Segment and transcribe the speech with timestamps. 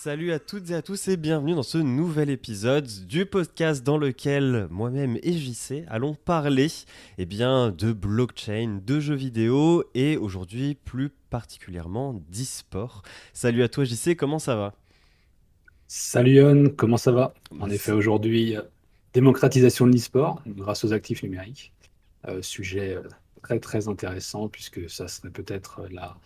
[0.00, 3.98] Salut à toutes et à tous et bienvenue dans ce nouvel épisode du podcast dans
[3.98, 6.68] lequel moi-même et JC allons parler
[7.18, 13.02] eh bien, de blockchain, de jeux vidéo et aujourd'hui plus particulièrement d'e-sport.
[13.32, 14.74] Salut à toi JC, comment ça va?
[15.88, 17.34] Salut Yon, comment ça va?
[17.58, 18.62] En effet, aujourd'hui, euh,
[19.14, 21.72] démocratisation de l'e-sport grâce aux actifs numériques.
[22.28, 23.02] Euh, sujet euh,
[23.42, 26.16] très très intéressant puisque ça serait peut-être la,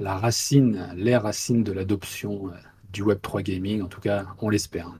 [0.00, 2.52] la racine, les racines de l'adoption
[2.92, 4.92] du Web3 gaming, en tout cas, on l'espère.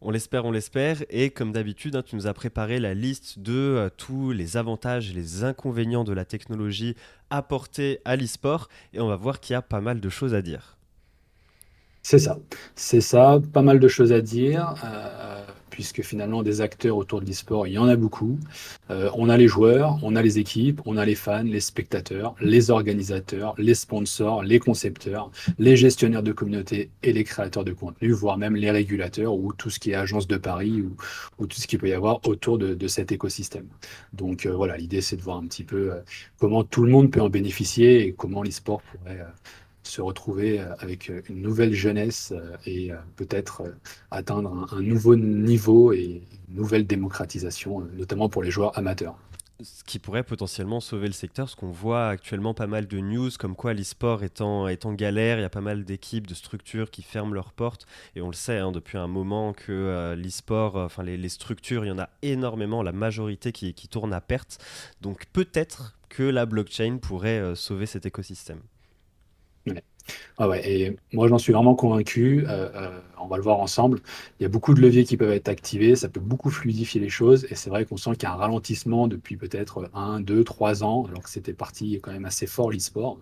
[0.00, 1.02] On l'espère, on l'espère.
[1.10, 5.10] Et comme d'habitude, hein, tu nous as préparé la liste de euh, tous les avantages
[5.10, 6.94] et les inconvénients de la technologie
[7.30, 8.68] apportée à l'e-sport.
[8.92, 10.76] Et on va voir qu'il y a pas mal de choses à dire.
[12.02, 12.38] C'est ça,
[12.74, 14.74] c'est ça, pas mal de choses à dire.
[14.84, 15.44] Euh,
[15.78, 18.36] puisque finalement des acteurs autour de l'e-sport, il y en a beaucoup.
[18.90, 22.34] Euh, on a les joueurs, on a les équipes, on a les fans, les spectateurs,
[22.40, 28.10] les organisateurs, les sponsors, les concepteurs, les gestionnaires de communauté et les créateurs de contenu,
[28.10, 30.82] voire même les régulateurs ou tout ce qui est agence de Paris
[31.38, 33.68] ou, tout ce qu'il peut y avoir autour de, cet écosystème.
[34.12, 36.00] Donc euh, voilà, l'idée c'est de voir un petit peu euh,
[36.40, 39.24] comment tout le monde peut en bénéficier et comment l'e-sport pourrait
[39.88, 43.62] se retrouver euh, avec euh, une nouvelle jeunesse euh, et peut-être
[44.10, 49.16] atteindre un, nouveau niveau et une nouvelle démocratisation, notamment pour les joueurs amateurs.
[49.60, 53.30] Ce qui pourrait potentiellement sauver le secteur, parce qu'on voit actuellement pas mal de news
[53.38, 57.02] comme quoi l'e-sport est en, galère, il y a pas mal d'équipes, de structures qui
[57.02, 61.28] ferment leurs portes, et on le sait hein, depuis un moment que l'e-sport, enfin les,
[61.28, 64.58] structures, il y en a énormément, la majorité qui, qui tourne à perte,
[65.00, 68.60] donc peut-être que la blockchain pourrait sauver cet écosystème.
[70.38, 74.00] Ah ouais, et moi j'en suis vraiment convaincu, euh, euh, on va le voir ensemble,
[74.38, 77.08] il y a beaucoup de leviers qui peuvent être activés, ça peut beaucoup fluidifier les
[77.10, 80.44] choses, et c'est vrai qu'on sent qu'il y a un ralentissement depuis peut-être un, deux,
[80.44, 83.18] trois ans, alors que c'était parti quand même assez fort l'e-sport.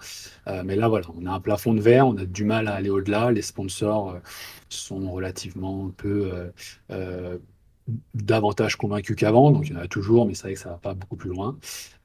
[0.46, 2.74] Euh, mais là voilà, on a un plafond de verre, on a du mal à
[2.74, 4.18] aller au-delà, les sponsors
[4.68, 6.30] sont relativement peu
[8.14, 10.76] davantage convaincu qu'avant, donc il y en a toujours, mais c'est vrai que ça va
[10.76, 11.56] pas beaucoup plus loin.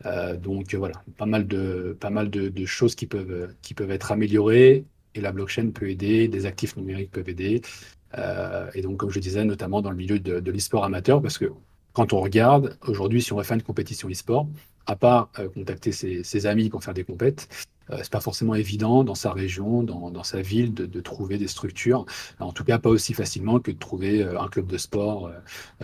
[0.06, 4.12] Euh, donc voilà, pas mal de, pas mal de, choses qui peuvent, qui peuvent être
[4.12, 7.62] améliorées, et la blockchain peut aider, des actifs numériques peuvent aider.
[8.18, 11.38] Euh, et donc, comme je disais, notamment dans le milieu de, de l'e-sport amateur, parce
[11.38, 11.52] que
[11.94, 14.48] quand on regarde, aujourd'hui, si on faire une compétition e-sport,
[14.86, 17.48] à part euh, contacter ses, amis pour faire des compètes,
[17.92, 22.06] euh, c'est pas forcément évident dans sa région, dans, sa ville, de, trouver des structures.
[22.40, 25.32] En tout cas, pas aussi facilement que de trouver euh, un club de sport,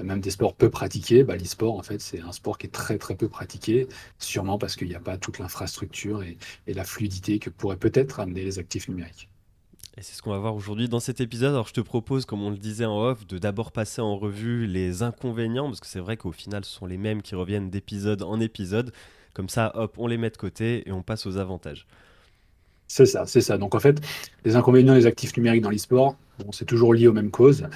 [0.02, 1.24] même des sports peu pratiqués.
[1.24, 3.88] Bah, L'e-sport, en fait, c'est un sport qui est très très peu pratiqué,
[4.20, 6.38] sûrement parce qu'il n'y a pas toute l'infrastructure et
[6.74, 9.30] la fluidité que pourraient peut-être amener les actifs numériques.
[10.00, 11.54] Et c'est ce qu'on va voir aujourd'hui dans cet épisode.
[11.54, 14.68] Alors je te propose, comme on le disait en off, de d'abord passer en revue
[14.68, 18.22] les inconvénients, parce que c'est vrai qu'au final ce sont les mêmes qui reviennent d'épisode
[18.22, 18.94] en épisode.
[19.38, 21.86] Comme ça, hop, on les met de côté et on passe aux avantages.
[22.88, 23.60] C'est ça, c'est ça.
[23.60, 24.02] Donc en fait,
[24.46, 27.68] les inconvénients des actifs numériques dans l'e-sport, bon, c'est toujours lié aux mêmes causes.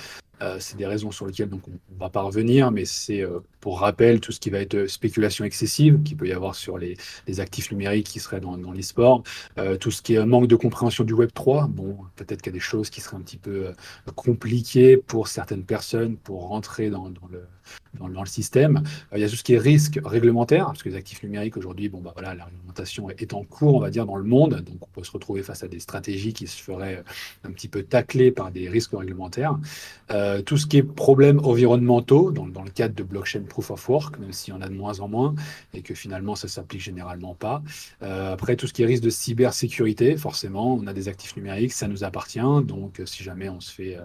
[0.41, 3.41] Euh, c'est des raisons sur lesquelles donc, on ne va pas revenir, mais c'est euh,
[3.59, 6.97] pour rappel tout ce qui va être spéculation excessive, qu'il peut y avoir sur les,
[7.39, 9.21] actifs numériques qui seraient dans, dans l'e-sport,
[9.59, 11.67] euh, tout ce qui est manque de compréhension du Web 3.
[11.67, 13.71] Bon, peut-être qu'il y a des choses qui seraient un petit peu
[14.15, 17.45] compliquées pour certaines personnes pour rentrer dans, le,
[17.99, 18.83] dans, le système.
[19.13, 21.89] il y a tout ce qui est risque réglementaire, parce que les actifs numériques aujourd'hui,
[21.89, 24.75] bon, bah, voilà, la réglementation est en cours, on va dire, dans le monde, donc
[24.81, 27.03] on peut se retrouver face à des stratégies qui se feraient
[27.43, 29.57] un petit peu tacler par des risques réglementaires.
[30.11, 33.89] Euh, tout ce qui est problèmes environnementaux, dans, dans, le cadre de blockchain proof of
[33.89, 35.35] work, même s'il y en a de moins en moins,
[35.73, 37.61] et que finalement ça s'applique généralement pas.
[38.01, 41.73] Euh, après, tout ce qui est risque de cybersécurité, forcément, on a des actifs numériques,
[41.73, 43.97] ça nous appartient, donc si jamais on se fait,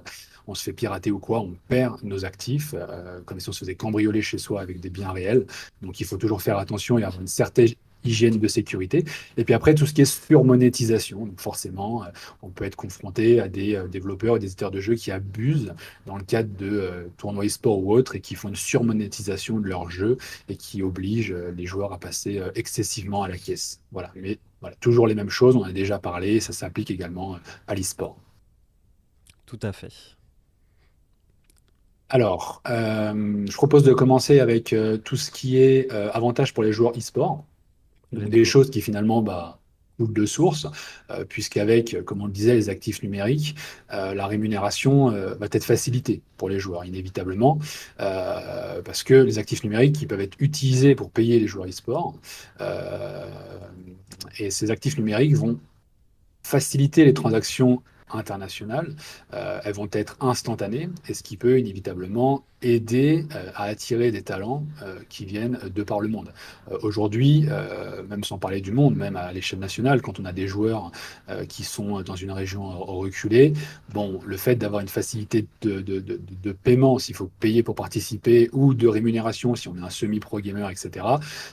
[0.46, 3.58] on se fait pirater ou quoi, on perd nos actifs, euh, comme si on se
[3.58, 5.46] faisait cambrioler chez soi avec des biens réels.
[5.82, 7.68] Donc il faut toujours faire attention et avoir une certaine
[8.04, 9.04] hygiène de sécurité.
[9.36, 11.26] Et puis après, tout ce qui est surmonétisation.
[11.26, 12.08] Donc forcément, euh,
[12.42, 15.74] on peut être confronté à des euh, développeurs et des éditeurs de jeux qui abusent
[16.06, 19.91] dans le cadre de tournois e-sport ou autres et qui font une surmonétisation de leurs
[19.91, 20.18] jeux
[20.48, 23.80] et qui obligent les joueurs à passer excessivement à la caisse.
[23.91, 24.12] Voilà.
[24.15, 27.74] Mais voilà, toujours les mêmes choses, on en a déjà parlé, ça s'applique également à
[27.74, 28.16] l'e-sport.
[29.47, 30.16] Tout à fait.
[32.08, 34.74] Alors, je propose de commencer avec
[35.04, 37.44] tout ce qui est avantage pour les joueurs e-sport.
[38.12, 39.58] Des choses qui finalement bah,
[39.97, 40.66] coulent de source,
[41.10, 43.56] euh, puisqu'avec, comme on le disait, les actifs numériques,
[43.92, 47.58] euh, la rémunération euh, va être facilitée pour les joueurs, inévitablement,
[47.97, 52.14] parce que les actifs numériques qui peuvent être utilisés pour payer les joueurs e-sport,
[54.38, 55.59] et ces actifs numériques vont
[56.42, 57.82] faciliter les transactions
[58.12, 58.94] internationales,
[59.32, 64.64] elles vont être instantanées, et ce qui peut inévitablement aider à attirer des talents
[65.08, 66.32] qui viennent de par le monde.
[66.82, 67.47] Aujourd'hui,
[68.08, 70.91] même sans parler du monde, même à l'échelle nationale, quand on a des joueurs
[71.48, 73.53] qui sont dans une région reculée,
[73.92, 78.48] bon, le fait d'avoir une facilité de, de, de paiement, s'il faut payer pour participer,
[78.52, 81.06] ou de rémunération, si on est un semi-pro gamer, etc.,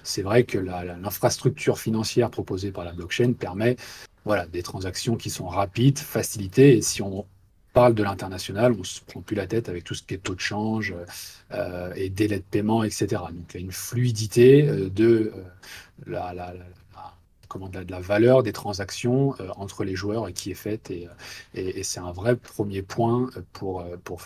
[0.04, 3.76] c'est vrai que l'infrastructure financière proposée par la blockchain permet
[4.26, 6.78] voilà, des transactions qui sont rapides, facilitées.
[6.78, 7.26] Et si on
[7.74, 10.20] parle de l'international, on ne se prend plus la tête avec tout ce qui est
[10.20, 10.94] taux de change
[11.52, 13.08] euh, et délai de paiement, etc.
[13.10, 15.44] Donc il y a une fluidité euh, de, euh,
[16.06, 16.54] la,
[17.48, 20.92] comment, de, la, valeur des transactions entre les joueurs qui est faite.
[20.92, 21.08] Et,
[21.56, 24.22] et, c'est un vrai premier point pour, pour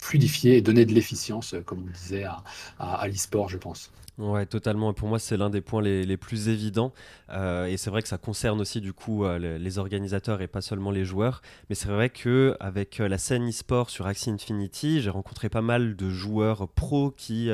[0.00, 2.42] fluidifier et donner de l'efficience, comme on disait, à,
[2.78, 3.90] à, à l'e-sport, je pense.
[4.16, 4.92] Ouais, totalement.
[4.92, 6.92] pour moi, c'est l'un des points les, plus évidents.
[7.30, 10.60] Euh, et c'est vrai que ça concerne aussi du coup euh, les, organisateurs et pas
[10.60, 11.42] seulement les joueurs.
[11.68, 15.62] Mais c'est vrai que avec euh, la scène e-sport sur Axie Infinity, j'ai rencontré pas
[15.62, 17.50] mal de joueurs pros qui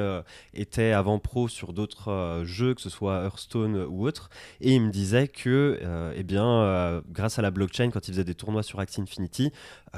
[0.52, 4.28] étaient avant pro sur d'autres jeux, que ce soit Hearthstone ou autre.
[4.60, 5.80] Et ils me disaient que,
[6.14, 9.52] eh bien, grâce à la blockchain, quand ils faisaient des tournois sur Axie Infinity,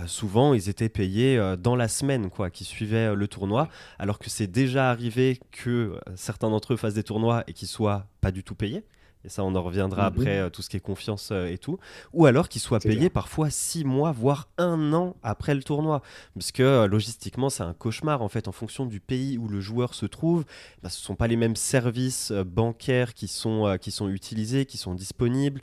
[0.07, 3.69] souvent ils étaient payés dans la semaine quoi, qui suivait le tournoi.
[3.99, 8.07] Alors que c'est déjà arrivé que certains d'entre eux fassent des tournois et qu'ils soient
[8.21, 8.85] pas du tout payés
[9.25, 10.19] et ça on en reviendra mhm.
[10.19, 11.79] après, euh, tout ce qui est confiance euh, et tout,
[12.13, 16.03] ou alors qu'ils soient payés parfois six mois, voire un an après le tournoi,
[16.35, 19.61] parce que euh, logistiquement c'est un cauchemar en fait, en fonction du pays où le
[19.61, 20.45] joueur se trouve,
[20.83, 24.79] bah, ce ne sont pas les mêmes services bancaires qui sont, qui sont utilisés, qui
[24.79, 25.61] sont disponibles.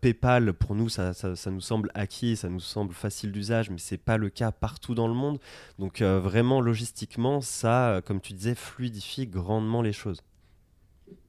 [0.00, 3.96] PayPal, pour nous, ça, ça, nous semble acquis, ça nous semble facile d'usage, mais c'est
[3.96, 5.38] pas le cas partout dans le monde.
[5.78, 10.22] Donc vraiment logistiquement, ça, comme tu disais, fluidifie grandement les choses.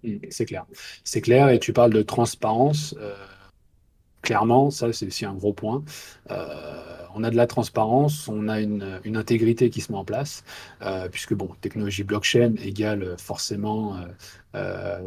[0.04, 0.66] Mm, c'est clair.
[1.04, 2.96] C'est clair, et tu parles de transparence.
[3.00, 3.14] Euh,
[4.22, 5.84] clairement, ça, c'est aussi un gros point.
[6.32, 10.44] Euh, on a de la transparence, on a une, intégrité qui se met en place,
[10.84, 13.98] euh, puisque, bon, technologie blockchain égale forcément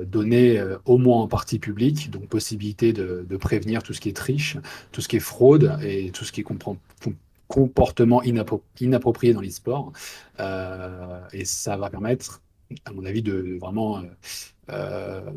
[0.07, 4.57] données au moins en partie publique, donc possibilité de, prévenir tout ce qui est triche,
[4.93, 6.47] tout ce qui est fraude et tout ce qui est
[7.49, 9.93] comportement inapproprié dans l'e-sport.
[11.33, 12.43] et ça va permettre,
[12.85, 14.03] à mon avis, de vraiment
[14.71, 15.31] euh,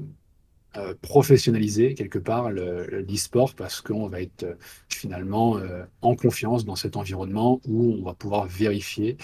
[0.76, 4.56] euh, professionnaliser quelque part l'e-sport parce qu'on va être euh,
[4.90, 5.60] finalement
[6.02, 9.18] en confiance dans cet environnement où on va pouvoir vérifier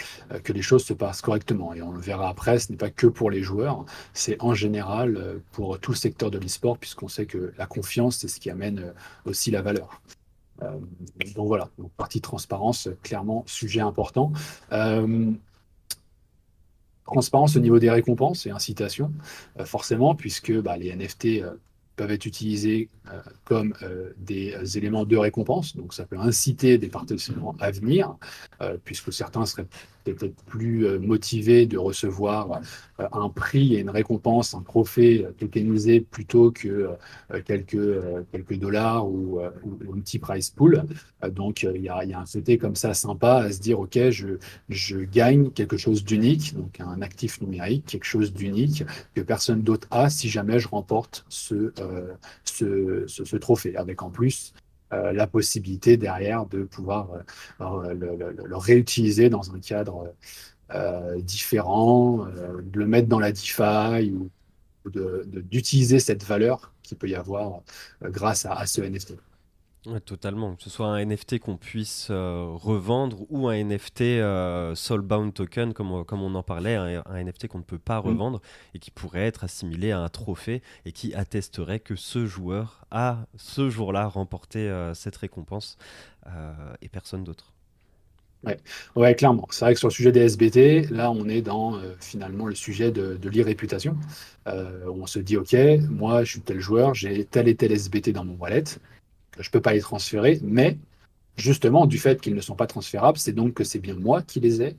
[0.43, 1.73] que les choses se passent correctement.
[1.73, 5.41] Et on le verra après, ce n'est pas que pour les joueurs, c'est en général
[5.51, 8.93] pour tout le secteur de l'e-sport puisqu'on sait que la confiance, c'est ce qui amène
[9.25, 10.01] aussi la valeur.
[11.35, 14.33] donc voilà, partie transparence, clairement sujet important
[17.09, 19.11] transparence au niveau des récompenses et incitations,
[19.59, 21.55] euh, forcément, puisque bah, les NFT euh,
[21.95, 22.89] peuvent être utilisés
[23.43, 23.73] comme
[24.17, 25.75] des éléments de récompense.
[25.75, 28.15] Donc, ça peut inciter des participants à venir,
[28.83, 29.67] puisque certains seraient
[30.13, 32.61] peut-être plus euh, motivé de recevoir
[32.99, 36.67] euh, un prix et une récompense, un trophée tokenisé plutôt que
[37.31, 37.77] euh, quelques,
[38.31, 40.83] quelques dollars ou, un petit price pool.
[41.31, 43.97] Donc il y a, y a, un côté comme ça sympa à se dire, OK,
[44.09, 44.37] je,
[44.69, 48.83] je gagne quelque chose d'unique, donc un actif numérique, quelque chose d'unique
[49.15, 51.73] que personne d'autre a si jamais je remporte ce,
[52.43, 54.53] ce, ce trophée, avec en plus
[54.91, 57.09] euh, la possibilité derrière de pouvoir
[57.61, 60.15] euh, le, réutiliser dans un cadre
[60.73, 64.31] euh, différent, de le mettre dans la DeFi ou
[64.89, 67.61] d'utiliser cette valeur qu'il peut y avoir
[68.01, 69.13] grâce à, à ce NFT
[70.05, 70.55] totalement.
[70.55, 75.73] Que ce soit un NFT qu'on puisse euh, revendre ou un NFT euh, Soulbound Token,
[75.73, 78.05] comme, comme on en parlait, un, NFT qu'on ne peut pas mm.
[78.05, 78.41] revendre
[78.73, 83.25] et qui pourrait être assimilé à un trophée et qui attesterait que ce joueur a
[83.37, 85.77] ce jour-là remporté euh, cette récompense
[86.83, 87.53] et personne d'autre.
[88.43, 88.59] Ouais.
[88.95, 89.47] ouais, clairement.
[89.49, 92.91] C'est vrai que sur le sujet des SBT, là, on est dans finalement le sujet
[92.91, 93.97] de, de l'irréputation.
[94.45, 95.55] on se dit, OK,
[95.89, 98.63] moi, je suis tel joueur, j'ai tel et tel SBT dans mon wallet
[99.39, 100.77] je ne peux pas les transférer, mais
[101.37, 104.39] justement, du fait qu'ils ne sont pas transférables, c'est donc que c'est bien moi qui
[104.39, 104.75] les ai,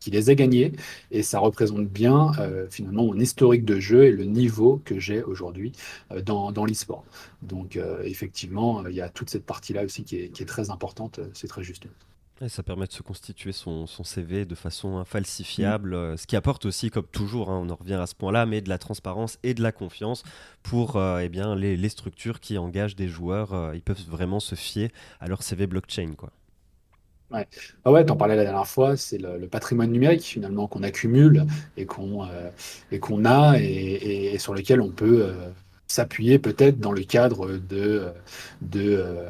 [0.00, 0.72] qui les ai gagnés,
[1.10, 5.22] et ça représente bien euh, finalement mon historique de jeu et le niveau que j'ai
[5.22, 5.72] aujourd'hui
[6.10, 7.04] euh, dans, dans l'e-sport.
[7.42, 10.70] Donc euh, effectivement, il y a toute cette partie-là aussi qui est, qui est très
[10.70, 11.86] importante, c'est très juste
[12.48, 15.94] ça permet de se constituer son, CV de façon infalsifiable, mm.
[15.94, 18.60] euh, ce qui apporte aussi, comme toujours, hein, on en revient à ce point-là, mais
[18.60, 20.22] de la transparence et de la confiance
[20.62, 23.52] pour euh, eh bien, les, structures qui engagent des joueurs.
[23.52, 26.14] Euh, ils peuvent vraiment se fier à leur CV blockchain.
[26.16, 26.30] Quoi.
[27.30, 27.46] Ouais,
[27.84, 31.46] ah ouais, t'en parlais la dernière fois, c'est le, patrimoine numérique finalement qu'on accumule
[31.76, 32.28] et qu'on
[32.90, 35.32] et qu'on a et, sur lequel on peut
[35.86, 38.12] s'appuyer peut-être dans le cadre de,
[38.60, 39.24] de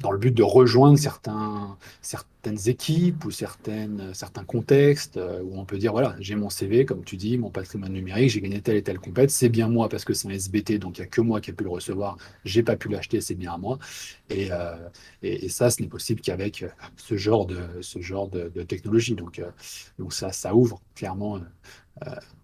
[0.00, 5.92] dans le but de rejoindre certaines équipes ou certains contextes euh, où on peut dire,
[5.92, 8.98] voilà, j'ai mon CV, comme tu dis, mon patrimoine numérique, j'ai gagné telle et telle
[8.98, 11.40] compète, c'est bien moi parce que c'est un SBT, donc il n'y a que moi
[11.40, 13.78] qui ai pu le recevoir, j'ai pas pu l'acheter, c'est bien à moi.
[14.30, 14.74] Et, euh,
[15.48, 16.64] ça, ce n'est possible qu'avec
[16.96, 19.14] ce genre de, ce genre de, technologie.
[19.14, 21.40] Donc, euh, ça ouvre clairement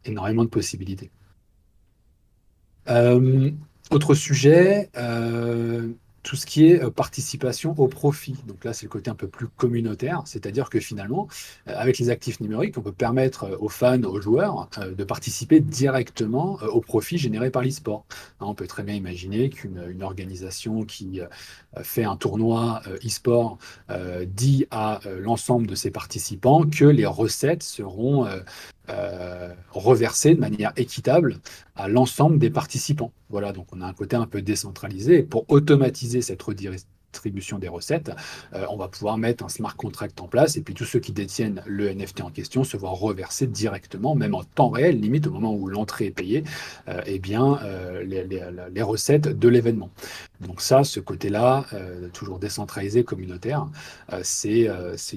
[0.04, 1.10] énormément de possibilités.
[3.90, 4.88] autre sujet,
[6.22, 8.36] tout ce qui est euh, participation au profit.
[8.46, 11.28] Donc là, c'est le côté un peu plus communautaire, c'est-à-dire que finalement,
[11.68, 15.60] euh, avec les actifs numériques, on peut permettre euh, aux fans, aux joueurs, de participer
[15.60, 18.04] directement au profit généré par l'e-sport.
[18.40, 21.20] Hein, on peut très bien imaginer qu'une organisation qui
[21.82, 23.58] fait un tournoi e-sport
[24.26, 28.26] dit à l'ensemble de ses participants que les recettes seront
[28.90, 31.38] euh, reversé de manière équitable
[31.76, 33.12] à l'ensemble des participants.
[33.28, 35.22] Voilà, donc on a un côté un peu décentralisé.
[35.22, 36.42] pour automatiser cette
[37.10, 38.10] redistribution des recettes,
[38.54, 41.12] euh, on va pouvoir mettre un smart contract en place et puis tous ceux qui
[41.12, 45.32] détiennent le NFT en question se voient reverser directement, même en temps réel, limite au
[45.32, 46.44] moment où l'entrée est payée,
[46.88, 47.60] euh, eh bien,
[48.04, 49.90] les, les, recettes de l'événement.
[50.40, 51.66] Donc ça, ce côté-là,
[52.12, 53.66] toujours décentralisé, communautaire,
[54.22, 54.68] c'est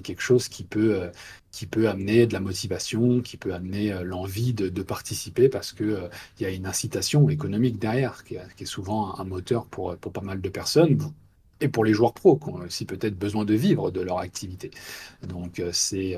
[0.04, 1.10] quelque chose qui peut,
[1.54, 5.92] qui peut amener de la motivation, qui peut amener euh, l'envie de, participer parce qu'il
[5.92, 6.10] euh,
[6.40, 10.42] y a une incitation économique derrière qui, est souvent un, moteur pour, pour pas mal
[10.42, 10.98] de personnes
[11.62, 14.72] et pour les joueurs pros qui ont aussi peut-être besoin de vivre de leur activité.
[15.28, 16.18] Donc euh, c'est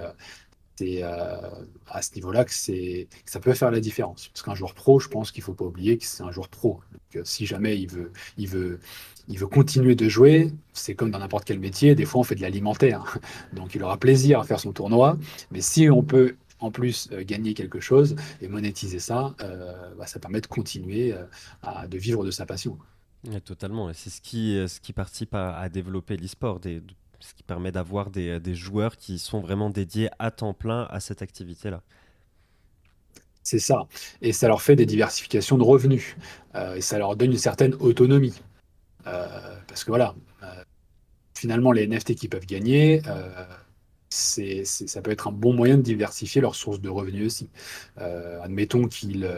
[0.77, 4.27] c'est à ce niveau-là que, ça peut faire la différence.
[4.27, 6.49] Parce qu'un joueur pro, je pense qu'il ne faut pas oublier que c'est un joueur
[6.49, 6.81] pro.
[7.23, 8.79] Si jamais il veut,
[9.49, 13.17] continuer de jouer, c'est comme dans n'importe quel métier, des fois on fait de l'alimentaire.
[13.53, 15.17] Donc il aura plaisir à faire son tournoi,
[15.49, 20.07] mais si on peut en plus euh, gagner quelque chose et monétiser ça, euh, bah,
[20.07, 21.23] ça permet de continuer euh,
[21.61, 22.77] à, de vivre de sa passion.
[23.43, 28.39] Totalement, c'est ce qui, ce qui participe à, développer l'e-sport, ce qui permet d'avoir des,
[28.39, 31.81] des, joueurs qui sont vraiment dédiés à temps plein à cette activité-là.
[33.43, 33.87] C'est ça,
[34.21, 36.15] et ça leur fait des diversifications de revenus,
[36.75, 38.33] et ça leur donne une certaine autonomie.
[39.07, 39.27] Euh,
[39.67, 40.63] parce que voilà, euh,
[41.35, 43.45] finalement, les NFT qui peuvent gagner, euh,
[44.15, 47.49] ça peut être un bon moyen de diversifier leurs sources de revenus aussi.
[47.99, 49.29] Euh, admettons qu'ils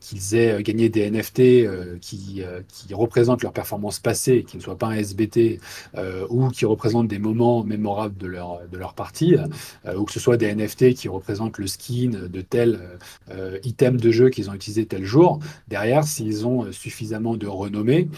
[0.00, 2.60] qu'ils aient gagné des NFT euh, qui, euh,
[2.92, 5.60] représentent leur performance passée, qui ne soient pas un SBT,
[6.28, 9.36] ou qui représentent des moments mémorables de leur, partie,
[9.96, 12.80] ou que ce soit des NFT qui représentent le skin de tel
[13.64, 15.40] item de jeu qu'ils ont utilisé tel jour.
[15.68, 18.08] Derrière, s'ils ont suffisamment de renommée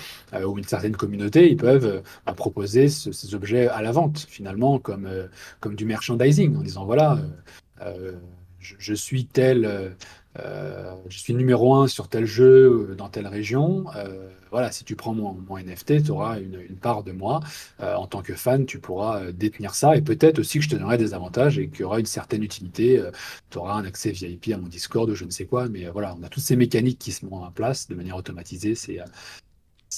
[0.44, 2.02] ou une certaine communauté, ils peuvent
[2.36, 5.08] proposer ces objets à la vente, finalement, comme,
[5.60, 7.18] comme du merchandising en disant voilà,
[7.80, 8.12] euh, euh,
[8.58, 9.64] je, suis tel,
[10.38, 13.84] euh, je suis numéro un sur tel jeu dans telle région.
[14.50, 17.40] voilà, si tu prends mon, NFT, tu auras une, part de moi.
[17.80, 20.98] en tant que fan, tu pourras détenir ça et peut-être aussi que je te donnerai
[20.98, 23.02] des avantages et qu'il y aura une certaine utilité.
[23.50, 25.68] tu auras un accès VIP à mon Discord ou je ne sais quoi.
[25.68, 28.74] Mais voilà, on a toutes ces mécaniques qui se mettent en place de manière automatisée.
[28.74, 29.00] C'est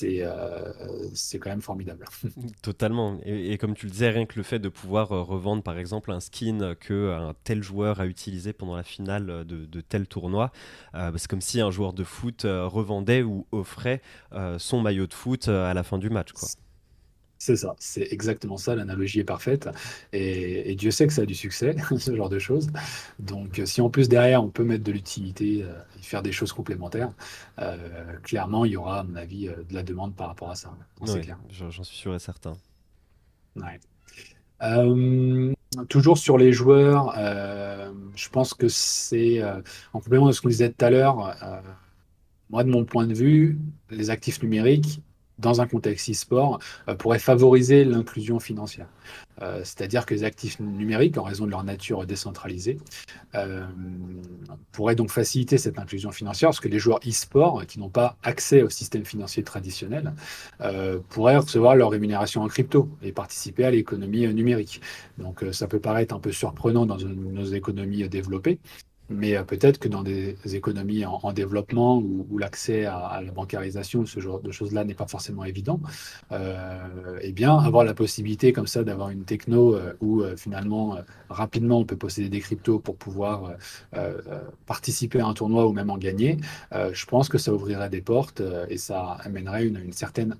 [0.05, 0.73] euh,
[1.15, 2.05] c'est quand même formidable.
[2.62, 3.19] Totalement.
[3.25, 6.12] Et, comme tu le disais, rien que le fait de pouvoir euh, revendre par exemple
[6.12, 10.53] un skin que un tel joueur a utilisé pendant la finale de, tel tournoi,
[10.95, 14.00] euh, bah, c'est comme si un joueur de foot revendait ou offrait
[14.59, 16.33] son maillot de foot à la fin du match.
[16.33, 16.49] Quoi.
[17.38, 19.69] C'est ça, c'est exactement ça, l'analogie est parfaite.
[20.12, 22.69] Et, Dieu sait que ça a du succès, ce genre de choses.
[23.19, 26.52] Donc si en plus derrière on peut mettre de l'utilité euh, et faire des choses
[26.52, 27.12] complémentaires,
[27.59, 27.76] euh,
[28.23, 30.73] clairement il y aura à mon avis euh, de la demande par rapport à ça.
[31.05, 31.38] c'est clair.
[31.50, 32.57] J'en suis sûr et certain.
[35.88, 37.14] toujours sur les joueurs,
[38.14, 39.43] je pense que c'est
[39.93, 41.37] en complément de ce qu'on disait tout à l'heure,
[42.49, 43.59] moi de mon point de vue,
[43.90, 45.02] les actifs numériques,
[45.38, 48.87] dans un contexte e-sport, euh, pourrait favoriser l'inclusion financière.
[49.43, 52.78] Euh, c'est-à-dire que les actifs numériques, en raison de leur nature décentralisée,
[53.35, 53.66] euh,
[54.73, 58.62] pourraient donc faciliter cette inclusion financière, parce que les joueurs e-sport, qui n'ont pas accès
[58.62, 60.14] au système financier traditionnel,
[61.11, 64.81] pourraient recevoir leur rémunération en crypto et participer à l'économie numérique.
[65.19, 68.59] Donc ça peut paraître un peu surprenant dans nos économies développées,
[69.08, 74.20] mais euh, peut-être que dans des économies en, développement où, l'accès à, la bancarisation, ce
[74.20, 75.80] genre de choses-là n'est pas forcément évident,
[76.32, 80.98] euh, eh bien, avoir la possibilité comme ça d'avoir une techno euh, où finalement,
[81.28, 83.54] rapidement, on peut posséder des cryptos pour pouvoir
[84.66, 86.38] participer à un tournoi ou même en gagner,
[86.72, 90.36] je pense que ça ouvrirait des portes et ça amènerait une, certaine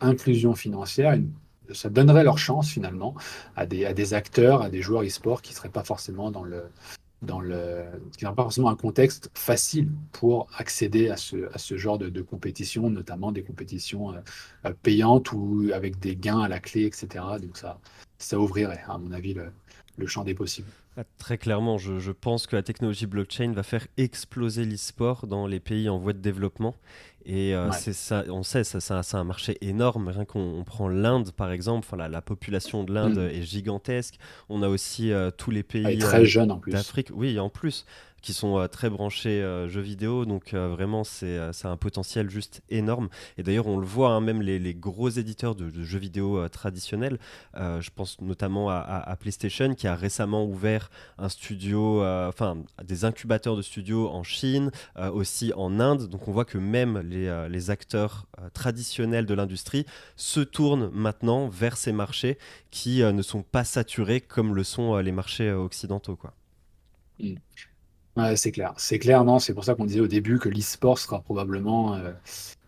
[0.00, 1.18] inclusion financière,
[1.72, 3.14] ça donnerait leur chance finalement
[3.56, 6.42] à des, à des acteurs, à des joueurs e-sport qui ne seraient pas forcément dans
[6.42, 6.64] le,
[7.22, 7.84] dans le,
[8.16, 12.88] qui n'a pas forcément un contexte facile pour accéder à ce, genre de, de compétition,
[12.88, 17.24] notamment des compétitions euh, payantes ou avec des gains à la clé, etc.
[17.40, 17.78] Donc ça,
[18.18, 19.52] ça ouvrirait, à mon avis, le,
[19.98, 20.68] le champ des possibles.
[20.96, 25.46] Ah, très clairement, je, je, pense que la technologie blockchain va faire exploser l'e-sport dans
[25.46, 26.74] les pays en voie de développement.
[27.26, 30.08] Et euh, c'est ça, on sait, ça, ça, c'est un marché énorme.
[30.08, 33.28] Rien qu'on prend l'Inde, par exemple, enfin, la, la population de l'Inde mm.
[33.28, 34.14] est gigantesque.
[34.48, 37.10] On a aussi euh, tous les pays euh, d'Afrique.
[37.12, 37.84] Oui, en plus
[38.20, 40.24] qui sont euh, très branchés euh, jeux vidéo.
[40.24, 43.08] Donc euh, vraiment, c'est un potentiel juste énorme.
[43.38, 47.18] Et d'ailleurs, on le voit, hein, même les, les, gros éditeurs de, jeux vidéo traditionnels,
[47.54, 53.56] je pense notamment à, à, PlayStation, qui a récemment ouvert un studio, enfin des incubateurs
[53.56, 54.70] de studios en Chine,
[55.12, 56.08] aussi en Inde.
[56.08, 59.86] Donc on voit que même les, les acteurs traditionnels de l'industrie
[60.16, 62.38] se tournent maintenant vers ces marchés
[62.70, 66.16] qui ne sont pas saturés comme le sont les marchés occidentaux.
[66.16, 66.32] Quoi.
[67.18, 67.34] Mmh
[68.36, 68.74] c'est clair.
[68.76, 72.12] C'est clair, non, c'est pour ça qu'on disait au début que l'e-sport sera probablement euh,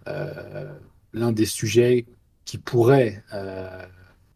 [0.09, 0.73] euh,
[1.13, 2.07] l'un des sujets
[2.45, 3.85] qui pourrait euh,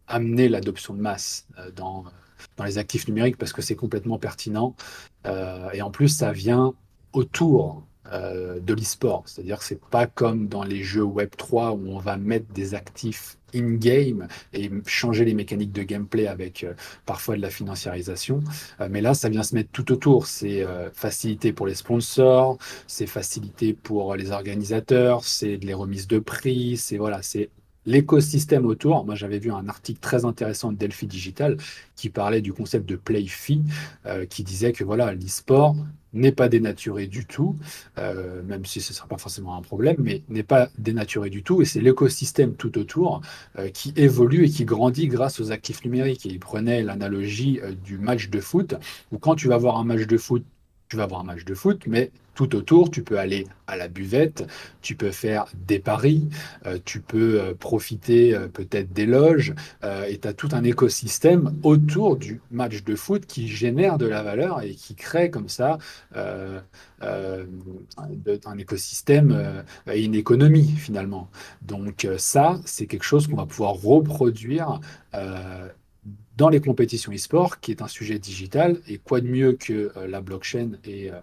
[0.06, 2.04] amener l'adoption de masse dans,
[2.56, 4.74] dans les actifs numériques parce que c'est complètement pertinent.
[5.72, 6.74] et en plus, ça vient
[7.12, 9.24] autour de l'e-sport.
[9.26, 12.74] C'est-à-dire que c'est pas comme dans les jeux Web 3 où on va mettre des
[12.74, 16.74] actifs in-game et changer les mécaniques de gameplay avec euh,
[17.04, 18.42] parfois de la financiarisation.
[18.80, 20.26] Euh, mais là, ça vient se mettre tout autour.
[20.26, 26.76] C'est facilité pour les sponsors, c'est facilité pour les organisateurs, c'est les remises de prix,
[26.76, 27.50] c'est voilà, c'est
[27.86, 29.04] l'écosystème autour.
[29.06, 31.56] Moi, j'avais vu un article très intéressant de Delphi Digital
[31.94, 33.62] qui parlait du concept de play fee,
[34.04, 35.76] euh, qui disait que voilà, l'e-sport
[36.12, 37.56] n'est pas dénaturé du tout,
[37.98, 41.42] euh, même si ce ne sera pas forcément un problème, mais n'est pas dénaturé du
[41.42, 41.62] tout.
[41.62, 43.20] Et c'est l'écosystème tout autour
[43.58, 46.26] euh, qui évolue et qui grandit grâce aux actifs numériques.
[46.26, 48.74] Et il prenait l'analogie du match de foot,
[49.12, 50.44] où quand tu vas voir un match de foot,
[50.88, 53.88] tu vas voir un match de foot, mais tout autour, tu peux aller à la
[53.88, 54.46] buvette,
[54.82, 56.28] tu peux faire des paris,
[56.66, 59.54] euh, tu peux euh, profiter euh, peut-être des loges,
[60.08, 64.22] et tu as tout un écosystème autour du match de foot qui génère de la
[64.22, 65.78] valeur et qui crée comme ça
[66.14, 66.60] un
[68.58, 71.30] écosystème et une économie finalement.
[71.62, 74.80] Donc ça, c'est quelque chose qu'on va pouvoir reproduire
[76.36, 80.06] dans les compétitions e-sport, qui est un sujet digital, et quoi de mieux que euh,
[80.06, 81.14] la blockchain et euh,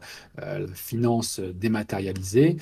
[0.41, 2.57] euh, la finance dématérialisée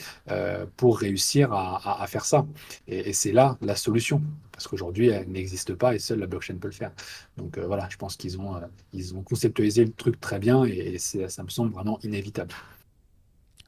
[0.78, 2.46] pour réussir à, faire ça.
[2.88, 6.68] Et, c'est là la solution, parce qu'aujourd'hui, elle n'existe pas et seule la blockchain peut
[6.68, 6.92] le faire.
[7.38, 8.60] Donc voilà, je pense qu'ils ont,
[8.94, 12.54] ils ont conceptualisé le truc très bien et, ça me semble vraiment inévitable.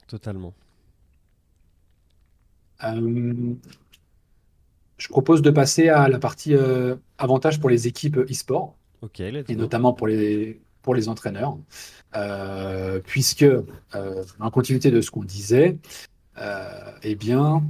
[0.08, 0.54] Totalement.
[4.98, 8.76] Je propose de passer à la partie euh, avantage pour les équipes e-sport,
[9.18, 11.58] et notamment pour les, pour les entraîneurs,
[12.16, 15.78] euh, puisque, euh, en continuité de ce qu'on disait,
[17.04, 17.64] eh bien,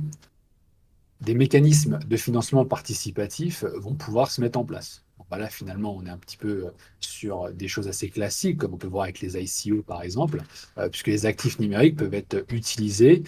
[1.22, 5.04] des mécanismes de financement participatif vont pouvoir se mettre en place.
[5.30, 6.68] Voilà, finalement, on est un petit peu
[7.00, 10.42] sur des choses assez classiques, comme on peut voir avec les ICO, par exemple,
[10.92, 13.24] puisque les actifs numériques peuvent être utilisés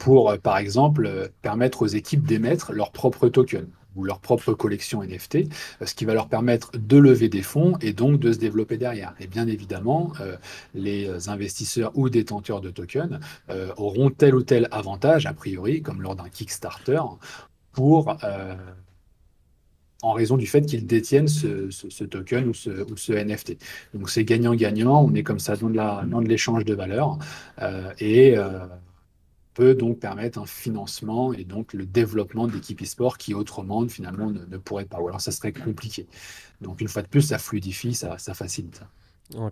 [0.00, 4.54] pour, euh, par exemple, euh, permettre aux équipes d'émettre leurs propres tokens ou leur propre
[4.54, 8.32] collection NFT, euh, ce qui va leur permettre de lever des fonds et donc de
[8.32, 9.14] se développer derrière.
[9.20, 10.12] Et bien évidemment,
[10.74, 13.20] les investisseurs ou détenteurs de tokens
[13.76, 17.02] auront tel ou tel avantage, a priori, comme lors d'un Kickstarter,
[17.72, 18.16] pour
[20.02, 23.58] en raison du fait qu'ils détiennent ce, token ou ce, NFT.
[23.94, 25.68] Donc c'est gagnant-gagnant, on est comme ça dans
[26.22, 27.18] de l'échange de valeur.
[27.98, 28.36] et
[29.60, 34.56] peut donc permettre un financement et donc le développement d'équipes e-sport qui autrement finalement ne,
[34.56, 34.98] pourraient pas.
[35.00, 36.06] Ou alors ça serait compliqué.
[36.62, 38.80] Donc une fois de plus, ça fluidifie, ça, ça facilite.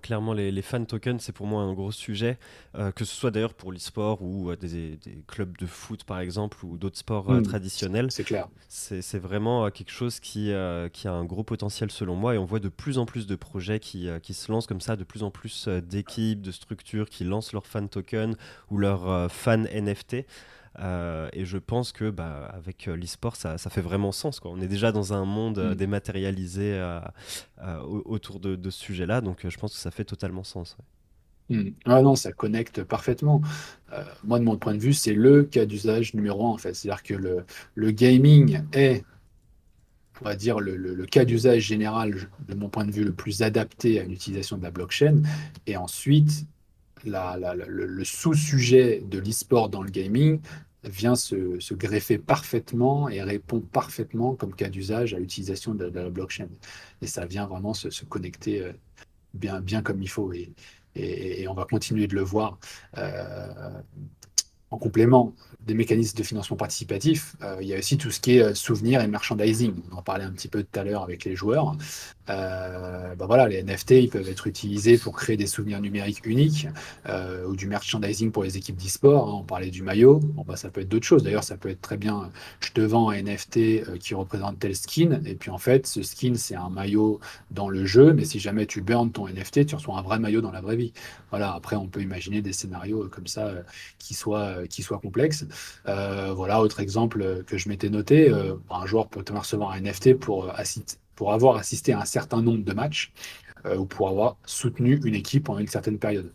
[0.02, 2.38] Clairement, les, les, fan tokens, c'est pour moi un gros sujet,
[2.74, 6.20] euh, que ce soit d'ailleurs pour l'e-sport ou euh, des, des, clubs de foot par
[6.20, 8.10] exemple ou d'autres sports euh, hmm, traditionnels.
[8.10, 8.48] C'est clair.
[8.68, 10.52] C'est vraiment quelque chose qui,
[10.92, 13.36] qui, a un gros potentiel selon moi et on voit de plus en plus de
[13.36, 17.24] projets qui, qui se lancent comme ça, de plus en plus d'équipes, de structures qui
[17.24, 18.36] lancent leurs fan tokens
[18.70, 20.26] ou leurs fan NFT.
[20.80, 24.40] Euh, et je pense que bah, avec euh, l'e-sport, ça, ça, fait vraiment sens.
[24.40, 24.50] Quoi.
[24.50, 25.76] On est déjà dans un monde euh, mm.
[25.76, 26.98] dématérialisé
[27.84, 30.76] autour de, ce sujet-là, donc je pense que ça fait totalement sens.
[31.48, 31.70] Mm.
[31.86, 33.42] Ah non, ça connecte parfaitement.
[34.24, 36.74] moi, de mon point de vue, c'est le cas d'usage numéro un, en fait.
[36.74, 39.04] C'est-à-dire que le, le, gaming est,
[40.20, 42.14] on va dire, le, le, cas d'usage général,
[42.46, 45.22] de mon point de vue, le plus adapté à l'utilisation de la blockchain.
[45.66, 46.46] Et ensuite,
[47.04, 50.40] le, sous-sujet de l'e-sport dans le gaming,
[50.84, 56.48] vient se, greffer parfaitement et répond parfaitement comme cas d'usage à l'utilisation de, la blockchain.
[57.02, 58.72] Et ça vient vraiment se, connecter euh,
[59.34, 60.32] bien, bien comme il faut.
[60.32, 60.52] Et,
[60.94, 62.58] et, on va continuer de le voir.
[64.70, 65.34] en complément,
[65.68, 68.54] des mécanismes de financement participatif, euh, il y a aussi tout ce qui est euh,
[68.54, 69.74] souvenir et merchandising.
[69.92, 71.76] On en parlait un petit peu tout à l'heure avec les joueurs.
[72.26, 76.68] Ben voilà, les NFT, ils peuvent être utilisés pour créer des souvenirs numériques uniques
[77.46, 79.28] ou du merchandising pour les équipes d'e-sport.
[79.28, 79.38] Hein.
[79.40, 80.20] On parlait du maillot.
[80.46, 81.22] Bah, ça peut être d'autres choses.
[81.22, 85.20] D'ailleurs, ça peut être très bien, je te vends un NFT qui représente tel skin.
[85.24, 87.18] Et puis en fait, ce skin, c'est un maillot
[87.50, 88.12] dans le jeu.
[88.12, 90.76] Mais si jamais tu burns ton NFT, tu reçois un vrai maillot dans la vraie
[90.76, 90.92] vie.
[91.30, 93.52] Voilà, après, on peut imaginer des scénarios comme ça
[93.98, 95.46] qui, soient, qui soient complexes.
[95.86, 100.14] Euh, voilà, autre exemple que je m'étais noté, euh, un joueur peut recevoir un NFT
[100.14, 100.52] pour,
[101.32, 103.12] avoir assisté à un certain nombre de matchs
[103.66, 106.32] euh, ou pour avoir soutenu une équipe pendant une certaine période.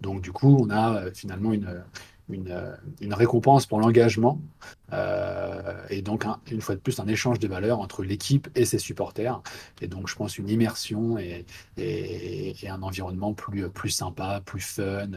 [0.00, 4.40] Donc du coup, on a finalement une, récompense pour l'engagement
[5.90, 9.40] et donc une fois de plus un échange de valeurs entre l'équipe et ses supporters
[9.80, 11.44] et donc je pense une immersion et,
[12.68, 15.08] un environnement plus, sympa, plus fun,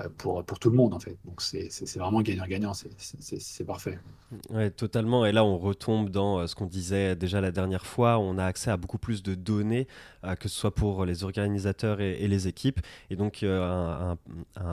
[0.00, 1.16] euh, pour, tout le monde en fait.
[1.24, 3.98] Donc c'est vraiment gagnant-gagnant, c'est parfait.
[4.50, 5.26] Ouais, totalement.
[5.26, 8.18] Et là, on retombe dans euh, ce qu'on disait déjà la dernière fois.
[8.18, 9.86] On a accès à beaucoup plus de données,
[10.24, 12.80] euh, que ce soit pour les organisateurs et, les équipes.
[13.10, 14.16] Et donc, un,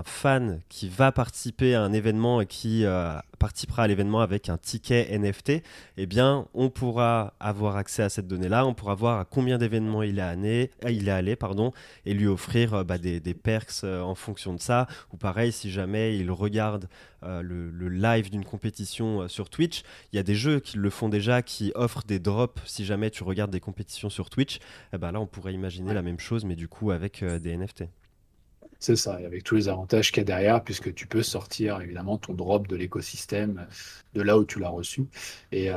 [0.05, 2.85] fan qui va participer à un événement et qui
[3.37, 5.63] participera à l'événement avec un ticket NFT,
[5.97, 8.65] eh bien, on pourra avoir accès à cette donnée-là.
[8.65, 11.71] On pourra voir à combien d'événements il, est allé, il est allé pardon,
[12.05, 16.17] et lui offrir bah, des, des perks en fonction de ça ou pareil, si jamais
[16.17, 16.87] ils regardent
[17.23, 20.89] euh, le, live d'une compétition euh, sur Twitch, il y a des jeux qui le
[20.89, 24.59] font déjà, qui offrent des drops si jamais tu regardes des compétitions sur Twitch.
[24.93, 27.57] Eh ben là, on pourrait imaginer la même chose, mais du coup avec euh, des
[27.57, 27.85] NFT.
[28.81, 32.17] C'est ça, avec tous les avantages qu'il y a derrière, puisque tu peux sortir évidemment
[32.17, 33.67] ton drop de l'écosystème
[34.13, 35.05] de là où tu l'as reçu.
[35.51, 35.69] Et,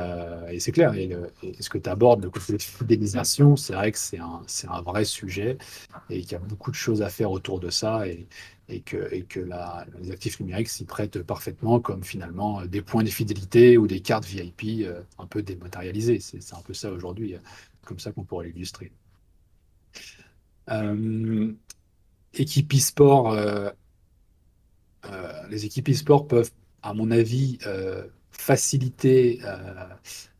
[0.59, 1.13] c'est clair, et,
[1.59, 5.57] ce que tu abordes, le côté de fidélisation, c'est vrai que c'est un, vrai sujet
[6.09, 8.07] et qu'il y a beaucoup de choses à faire autour de ça.
[8.07, 8.25] Et,
[8.85, 9.09] que,
[10.01, 14.25] les actifs numériques s'y prêtent parfaitement comme finalement des points de fidélité ou des cartes
[14.25, 16.19] VIP euh, un peu dématérialisées.
[16.21, 17.39] C'est un peu ça aujourd'hui, euh,
[17.85, 18.91] comme ça qu'on pourrait l'illustrer.
[20.71, 21.53] Euh,
[22.33, 23.35] équipe e-sport,
[25.49, 27.59] les équipes e-sport peuvent, à mon avis,
[28.31, 29.39] faciliter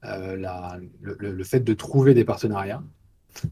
[0.02, 2.84] la, le, fait de trouver des partenariats.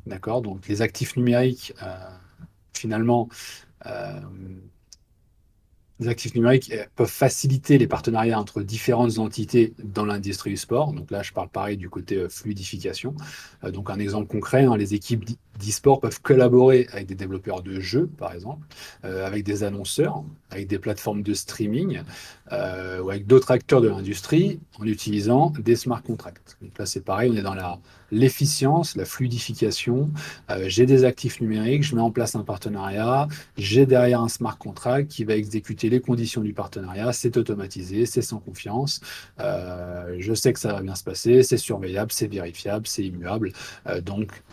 [0.06, 0.41] D'accord?
[0.41, 1.73] Donc les actifs numériques,
[2.73, 3.30] finalement,
[3.86, 4.19] euh,
[5.99, 10.93] les actifs numériques euh, peuvent faciliter les partenariats entre différentes entités dans l'industrie du sport.
[10.93, 13.15] Donc là, je parle pareil du côté euh, fluidification.
[13.71, 15.25] donc un exemple concret, hein, les équipes
[15.62, 18.65] d'e-sport peuvent collaborer avec des développeurs de jeux, par exemple,
[19.04, 22.02] avec des annonceurs, avec des plateformes de streaming
[22.52, 26.58] ou avec d'autres acteurs de l'industrie en utilisant des smart contracts.
[26.62, 27.56] Donc là, c'est pareil, on est dans
[28.12, 30.12] l'efficience, la fluidification.
[30.50, 34.58] Euh, j'ai des actifs numériques, je mets en place un partenariat, j'ai derrière un smart
[34.58, 39.02] contract qui va exécuter les conditions du partenariat, c'est automatisé, c'est sans confiance,
[39.39, 43.54] euh, je sais que ça va bien se passer, c'est surveillable, c'est vérifiable, c'est immuable.
[43.88, 44.43] Euh, donc,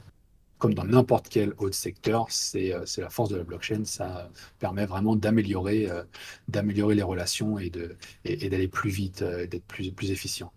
[0.58, 3.84] comme dans n'importe quel autre secteur, c'est la force de la blockchain.
[3.84, 5.88] Ça permet vraiment d'améliorer
[6.48, 10.52] d'améliorer les relations et d'aller et, plus vite, d'être plus, plus efficient.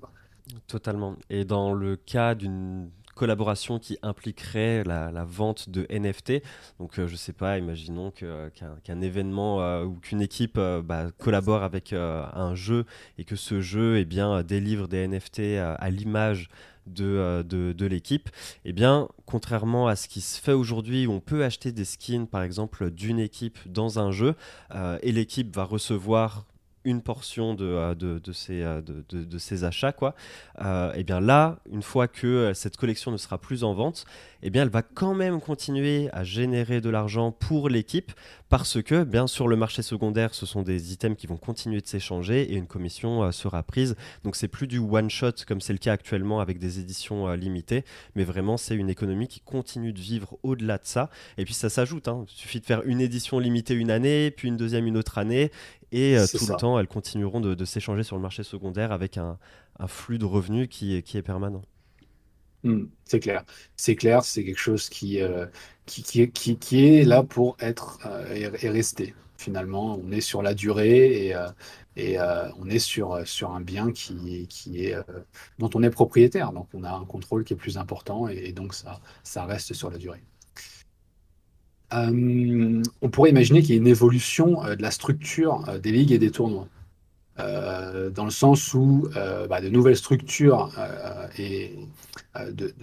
[0.68, 1.16] Totalement.
[1.30, 6.42] Et dans le cas d'une collaboration qui impliquerait la, vente de NFT.
[6.80, 11.64] Donc, euh, je sais pas, imaginons qu'un événement euh, ou qu'une équipe euh, bah, collabore
[11.64, 12.86] avec un jeu
[13.18, 16.50] et que ce jeu eh bien, délivre des NFT à l'image
[16.88, 18.30] de, de, de l'équipe.
[18.65, 22.28] Eh bien, contrairement à ce qui se fait aujourd'hui, où on peut acheter des skins,
[22.28, 24.36] par exemple, d'une équipe dans un jeu,
[25.02, 26.46] et l'équipe va recevoir
[26.84, 30.15] une portion de, euh, de, de, ces, euh, de, de, achats, quoi,
[30.62, 34.06] euh, et bien là, une fois que cette collection ne sera plus en vente,
[34.41, 38.12] et bien elle va quand même continuer à générer de l'argent pour l'équipe
[38.52, 41.88] parce que, bien sur le marché secondaire, ce sont des items qui vont continuer de
[41.88, 43.96] s'échanger et une commission sera prise.
[44.26, 47.86] Donc c'est plus du one shot comme c'est le cas actuellement avec des éditions limitées,
[48.16, 51.10] mais vraiment c'est une économie qui continue de vivre au-delà de ça.
[51.38, 52.26] Et puis ça s'ajoute, hein.
[52.28, 55.50] il suffit de faire une édition limitée une année, puis une deuxième une autre année,
[55.94, 59.38] et euh, tout le temps, elles continueront de, s'échanger sur le marché secondaire avec un,
[59.88, 61.64] flux de revenus qui est permanent.
[62.63, 63.43] Hmm, c'est clair.
[63.76, 65.45] C'est clair, c'est quelque chose qui, euh,
[65.86, 69.15] qui, est là pour être euh, et, rester.
[69.38, 71.36] Finalement, on est sur la durée et,
[71.95, 74.95] et on est sur, sur un bien qui, qui est,
[75.58, 76.54] dont on est propriétaire.
[76.54, 79.89] Donc, on a un contrôle qui est plus important et, donc ça, ça reste sur
[79.89, 80.21] la durée.
[81.93, 85.91] Euh, on pourrait imaginer qu'il y ait une évolution euh, de la structure euh, des
[85.91, 86.67] ligues et des tournois.
[87.38, 89.10] Dans le sens où
[89.50, 90.72] bah, de nouvelles structures
[91.38, 91.76] et
[92.36, 92.74] de,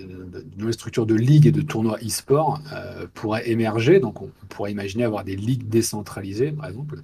[0.56, 2.60] nouvelles structures de ligues et de tournois e-sport
[3.14, 4.00] pourraient émerger.
[4.00, 7.00] Donc, on pourrait imaginer avoir des ligues décentralisées, par exemple,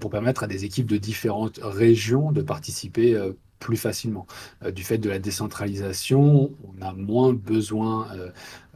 [0.00, 3.16] pour permettre à des équipes de différentes régions de participer
[3.58, 4.26] plus facilement.
[4.64, 8.30] Euh, du fait de la décentralisation, on a moins besoin euh,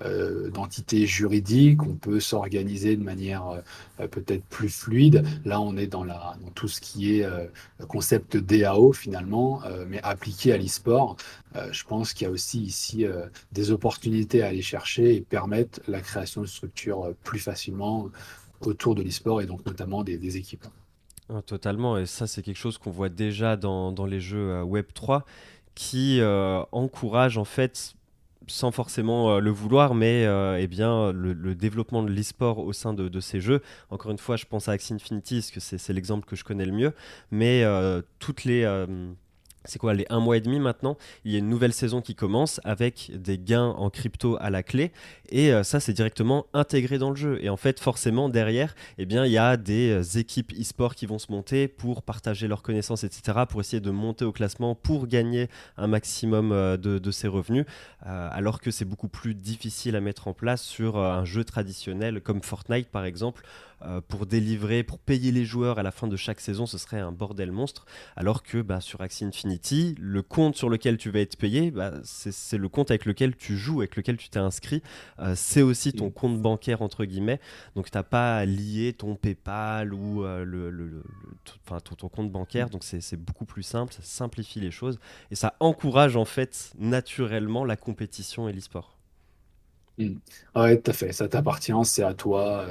[0.04, 3.62] euh, d'entités juridiques, on peut s'organiser de manière
[4.10, 5.24] peut-être plus fluide.
[5.44, 7.26] Là, on est dans, la, tout ce qui est
[7.86, 11.16] concept DAO finalement, mais appliqué à l'e-sport.
[11.70, 13.06] je pense qu'il y a aussi ici
[13.52, 18.10] des opportunités à aller chercher et permettre la création de structures plus facilement
[18.60, 20.66] autour de l'e-sport et donc notamment des équipes.
[21.34, 24.62] Ah, totalement, et ça c'est quelque chose qu'on voit déjà dans, dans les jeux euh,
[24.62, 25.24] Web 3
[25.74, 27.94] qui euh, encourage en fait
[28.48, 30.26] sans forcément euh, le vouloir, mais
[30.58, 33.62] eh bien, le, développement de l'e-sport au sein de, de, ces jeux.
[33.88, 36.66] Encore une fois, je pense à Axie Infinity, parce que c'est l'exemple que je connais
[36.66, 36.92] le mieux,
[37.30, 37.64] mais
[38.18, 38.66] toutes les
[39.64, 42.14] c'est quoi, les un mois et demi maintenant, il y a une nouvelle saison qui
[42.14, 44.92] commence avec des gains en crypto à la clé.
[45.30, 47.38] Et euh, ça, c'est directement intégré dans le jeu.
[47.42, 51.06] Et en fait, forcément, derrière, eh bien, il y a des euh, équipes e-sport qui
[51.06, 55.06] vont se monter pour partager leurs connaissances, etc., pour essayer de monter au classement, pour
[55.06, 57.64] gagner un maximum euh, de, de ces revenus.
[58.04, 62.42] alors que c'est beaucoup plus difficile à mettre en place sur un jeu traditionnel comme
[62.42, 63.44] Fortnite, par exemple
[63.84, 67.00] euh, pour délivrer, pour payer les joueurs à la fin de chaque saison, ce serait
[67.00, 67.84] un bordel monstre.
[68.16, 71.92] Alors que bah, sur Axie Infinity, le compte sur lequel tu vas être payé, bah,
[72.04, 74.82] c'est le compte avec lequel tu joues, avec lequel tu t'es inscrit.
[75.18, 77.40] Euh, c'est aussi ton compte bancaire, entre guillemets.
[77.74, 81.02] Donc tu n'as pas à lier ton PayPal ou euh, le,
[81.44, 82.70] ton, compte bancaire.
[82.70, 84.98] Donc c'est beaucoup plus simple, ça simplifie les choses.
[85.30, 88.96] Et ça encourage en fait naturellement la compétition et l'e-sport.
[89.98, 90.14] Mm.
[90.54, 91.12] Ouais, tout à fait.
[91.12, 92.66] Ça t'appartient, c'est à toi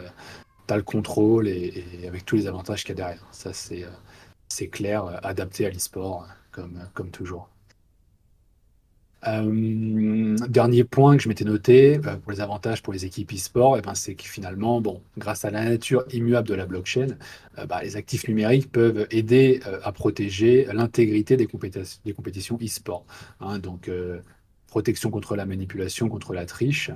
[0.70, 3.28] le contrôle et, avec tous les avantages qu'il y a derrière.
[3.32, 7.50] Ça, c'est, euh, clair, euh, adapté à l'e-sport, comme, comme toujours.
[9.28, 13.82] Euh, dernier point que je m'étais noté pour les avantages pour les équipes e-sport, eh
[13.82, 17.18] ben, c'est que finalement, bon, grâce à la nature immuable de la blockchain,
[17.68, 21.48] bah, les actifs numériques peuvent aider à protéger l'intégrité des,
[22.04, 23.06] des compétitions e-sport.
[23.42, 23.60] Hein.
[23.60, 23.92] donc,
[24.72, 26.92] protection contre la manipulation, contre la triche,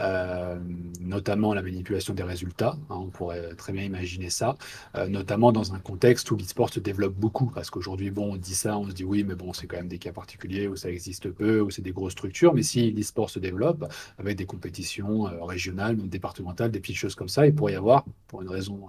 [0.00, 0.58] euh,
[1.00, 2.76] notamment la manipulation des résultats.
[2.90, 4.56] Hein, on pourrait très bien imaginer ça,
[4.94, 7.46] euh, notamment dans un contexte où l'e-sport se développe beaucoup.
[7.46, 9.88] Parce qu'aujourd'hui, bon, on dit ça, on se dit oui, mais bon, c'est quand même
[9.88, 12.52] des cas particuliers où ça existe peu, où c'est des grosses structures.
[12.52, 17.30] Mais si l'e-sport se développe avec des compétitions euh, régionales, départementales, des petites choses comme
[17.30, 18.88] ça, il pourrait y avoir, pour une raison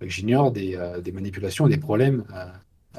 [0.00, 0.76] que j'ignore, des,
[1.12, 2.24] manipulations et des problèmes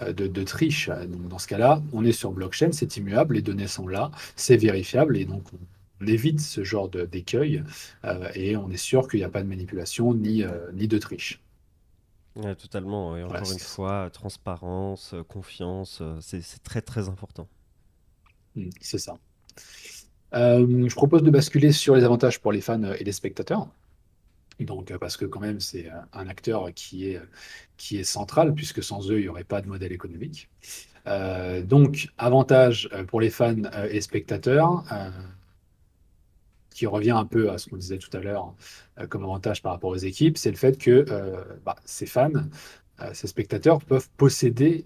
[0.02, 0.90] euh, de, triche.
[0.90, 4.56] Donc, dans ce cas-là, on est sur blockchain, c'est immuable, les données sont là, c'est
[4.56, 7.64] vérifiable et donc on, évite ce genre d'écueil
[8.06, 10.98] euh, et on est sûr qu'il n'y a pas de manipulation ni, euh, ni de
[10.98, 11.42] triche.
[12.58, 13.18] totalement.
[13.18, 17.48] Et encore une fois, transparence, confiance, c'est très très important.
[18.56, 19.18] Mmh, c'est ça.
[20.34, 23.68] je propose de basculer sur les avantages pour les fans et les spectateurs.
[24.66, 27.22] Donc, euh, parce que quand même, c'est euh, un acteur qui est,
[27.78, 30.50] qui est central, puisque sans eux, il n'y aurait pas de modèle économique.
[31.08, 34.84] Euh, donc, avantage pour les fans et spectateurs,
[36.70, 38.56] qui revient un peu à ce qu'on disait tout à l'heure
[39.10, 41.06] comme avantage par rapport aux équipes, c'est le fait que
[41.66, 42.30] bah, ces fans,
[43.14, 44.86] ces spectateurs peuvent posséder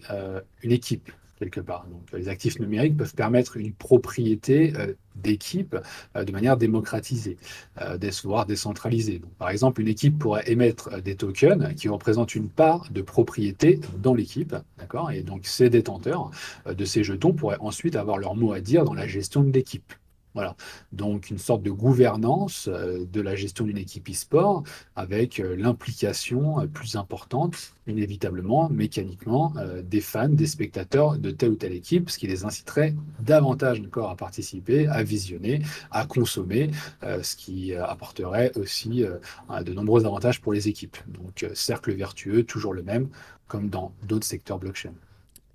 [0.63, 1.85] une équipe quelque part.
[1.87, 5.75] Donc, les actifs numériques peuvent permettre une propriété euh, d'équipe
[6.15, 7.37] euh, de manière démocratisée,
[7.81, 9.21] euh, voire décentralisée.
[9.37, 14.13] Par exemple, une équipe pourrait émettre des tokens qui représentent une part de propriété dans
[14.13, 15.11] l'équipe, d'accord?
[15.11, 16.31] Et donc, ces détenteurs
[16.65, 19.93] de ces jetons pourraient ensuite avoir leur mot à dire dans la gestion de l'équipe.
[20.35, 20.57] Voilà.
[20.91, 24.63] Donc une sorte de gouvernance euh, de la gestion d'une équipe e-sport
[24.97, 31.55] avec euh, l'implication euh, plus importante, inévitablement, mécaniquement, des fans, des spectateurs de telle ou
[31.55, 36.71] telle équipe, ce qui les inciterait davantage encore à participer, à visionner, à consommer,
[37.03, 40.97] ce qui apporterait aussi de nombreux avantages pour les équipes.
[41.07, 43.07] Donc cercle vertueux, toujours le même,
[43.47, 44.93] comme dans d'autres secteurs blockchain.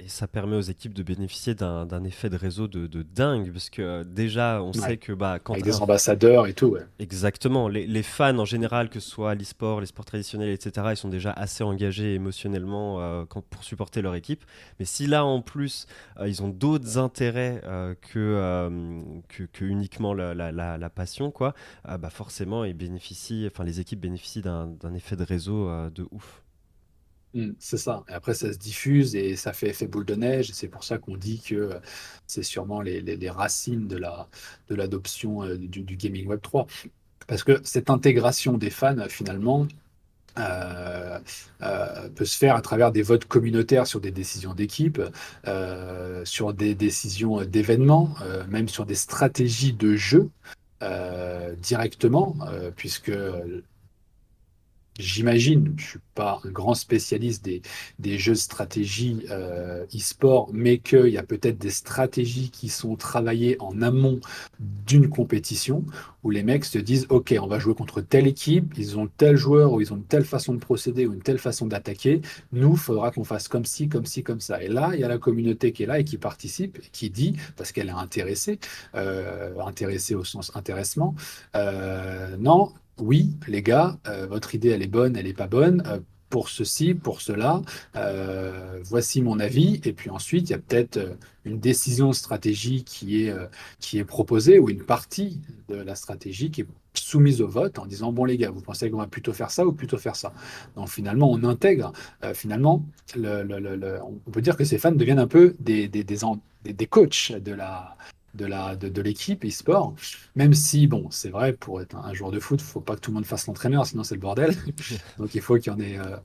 [0.02, 3.82] Et ça permet aux équipes de bénéficier d'un effet de réseau de, dingue, parce que
[3.82, 5.52] euh, déjà, on sait que bah, quand.
[5.52, 6.86] Avec des ambassadeurs et tout, ouais.
[6.98, 7.68] Exactement.
[7.68, 11.32] Les, fans en général, que ce soit l'e-sport, les sports traditionnels, etc., ils sont déjà
[11.32, 14.44] assez engagés émotionnellement euh, pour supporter leur équipe.
[14.78, 15.86] Mais si là, en plus,
[16.18, 17.60] euh, ils ont d'autres intérêts
[18.12, 18.70] que,
[19.28, 24.94] que, uniquement la, la, passion, quoi, bah forcément, ils bénéficient, enfin, les équipes bénéficient d'un
[24.94, 26.42] effet de réseau de ouf.
[27.34, 28.04] Mmh, c'est ça.
[28.08, 30.50] Après, ça se diffuse et ça fait effet boule de neige.
[30.52, 31.70] C'est pour ça qu'on dit que
[32.26, 34.28] c'est sûrement les, racines de la,
[34.68, 36.66] de l'adoption euh, du, gaming Web 3.
[37.28, 39.68] Parce que cette intégration des fans, finalement,
[40.38, 41.18] euh,
[41.62, 45.00] euh, peut se faire à travers des votes communautaires sur des décisions d'équipe,
[46.24, 48.14] sur des décisions d'événements,
[48.48, 50.30] même sur des stratégies de jeu
[51.60, 52.36] directement,
[52.74, 53.12] puisque
[55.00, 60.78] j'imagine, je ne suis pas un grand spécialiste des, jeux de stratégie euh, e-sport, mais
[60.78, 64.20] qu'il y a peut-être des stratégies qui sont travaillées en amont
[64.58, 65.84] d'une compétition
[66.22, 69.36] où les mecs se disent Ok, on va jouer contre telle équipe, ils ont tel
[69.36, 72.20] joueur ou ils ont une telle façon de procéder ou une telle façon d'attaquer.
[72.52, 74.62] Nous, il faudra qu'on fasse comme ci, comme ci, comme ça.
[74.62, 77.10] Et là, il y a la communauté qui est là et qui participe, et qui
[77.10, 78.58] dit, parce qu'elle est intéressée,
[78.94, 81.14] euh, intéressée au sens intéressement,
[81.56, 85.82] euh, non, oui, les gars, euh, votre idée, elle est bonne, elle n'est pas bonne.
[85.86, 87.60] Euh, pour ceci, pour cela,
[87.96, 89.80] euh, voici mon avis.
[89.84, 94.84] Et puis ensuite, il y a peut-être une décision stratégique qui est, proposée ou une
[94.84, 98.60] partie de la stratégie qui est soumise au vote en disant bon les gars vous
[98.60, 100.32] pensez qu'on va plutôt faire ça ou plutôt faire ça?
[100.76, 101.92] Donc finalement on intègre
[102.34, 102.84] finalement
[103.16, 107.96] on peut dire que ces fans deviennent un peu des, des, des coachs de la
[108.34, 109.94] de la de, l'équipe e-sport
[110.36, 113.00] même si bon c'est vrai pour être un, joueur de foot il faut pas que
[113.00, 114.54] tout le monde fasse l'entraîneur sinon c'est le bordel.
[115.18, 116.16] Donc il faut qu'il y en ait euh,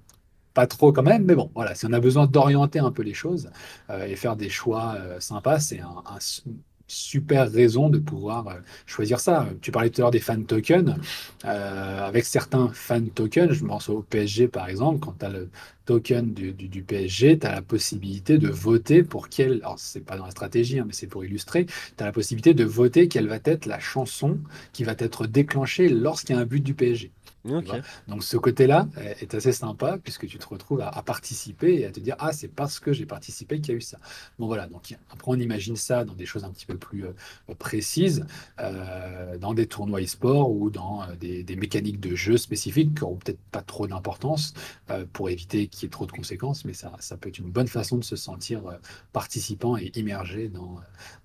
[0.53, 3.13] pas trop quand même mais bon voilà si on a besoin d'orienter un peu les
[3.13, 3.49] choses
[3.89, 6.03] euh, et faire des choix euh, sympas c'est un,
[6.88, 9.48] super raison de pouvoir choisir ça.
[9.62, 10.95] Tu parlais tout à l'heure des fan tokens.
[11.43, 15.50] avec certains fan tokens, je pense au PSG par exemple, quand tu as le,
[15.86, 20.26] token du, PSG, tu as la possibilité de voter pour quelle, alors c'est pas dans
[20.26, 23.39] la stratégie, hein, mais c'est pour illustrer, tu as la possibilité de voter quelle va
[23.45, 24.39] être la chanson
[24.74, 27.12] qui va être déclenchée lorsqu'il y a un but du PSG.
[28.08, 28.88] Donc ce côté-là
[29.19, 32.47] est assez sympa puisque tu te retrouves à, participer et à te dire ah c'est
[32.47, 33.97] parce que j'ai participé qu'il y a eu ça.
[34.39, 37.55] Bon voilà donc après on imagine ça dans des choses un petit peu plus euh,
[37.58, 38.25] précises,
[38.60, 43.15] euh, dans des tournois e-sport ou dans euh, des, mécaniques de jeu spécifiques qui n'auront
[43.15, 44.53] peut-être pas trop d'importance
[45.13, 47.67] pour éviter qu'il y ait trop de conséquences, mais ça, ça peut être une bonne
[47.67, 48.62] façon de se sentir
[49.13, 50.81] participant et immergé dans,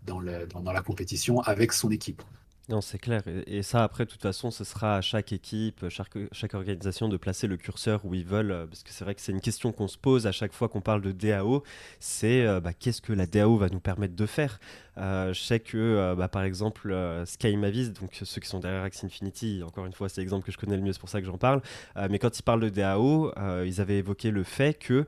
[0.07, 2.23] dans, le, dans la compétition avec son équipe.
[2.71, 3.23] Non, c'est clair.
[3.49, 7.49] Et, ça, après, de toute façon, ce sera à chaque équipe, chaque, organisation de placer
[7.49, 8.53] le curseur où ils veulent.
[8.53, 10.69] Euh, parce que c'est vrai que c'est une question qu'on se pose à chaque fois
[10.69, 11.65] qu'on parle de DAO.
[11.99, 14.61] C'est euh, bah, qu'est-ce que la DAO va nous permettre de faire?
[14.99, 16.95] Euh, Je sais que, bah, par exemple,
[17.27, 20.53] Sky Mavis, donc ceux qui sont derrière Axie Infinity, encore une fois, c'est l'exemple que
[20.53, 21.63] je connais le mieux, c'est pour ça que j'en parle.
[22.09, 23.33] mais quand ils parlent de DAO,
[23.65, 25.07] ils avaient évoqué le fait que,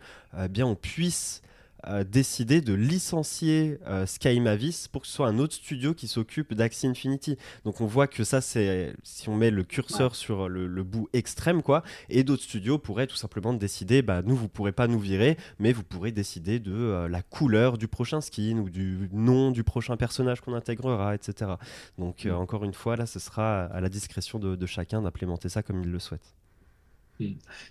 [0.49, 1.43] bien, on puisse
[2.05, 6.55] décidé de licencier euh, Sky Mavis pour que ce soit un autre studio qui s'occupe
[6.55, 7.37] d'Axie Infinity.
[7.65, 11.63] Donc on voit que ça, c'est si on met le curseur sur le, bout extrême,
[11.63, 15.37] quoi, et d'autres studios pourraient tout simplement décider, bah, nous, vous pourrez pas nous virer,
[15.59, 19.65] mais vous pourrez décider de euh, la couleur du prochain skin ou du nom du
[19.65, 21.53] prochain personnage qu'on intégrera, etc.
[21.99, 25.49] Donc euh, encore une fois, là, ce sera à la discrétion de, de chacun d'implémenter
[25.49, 26.35] ça comme il le souhaite.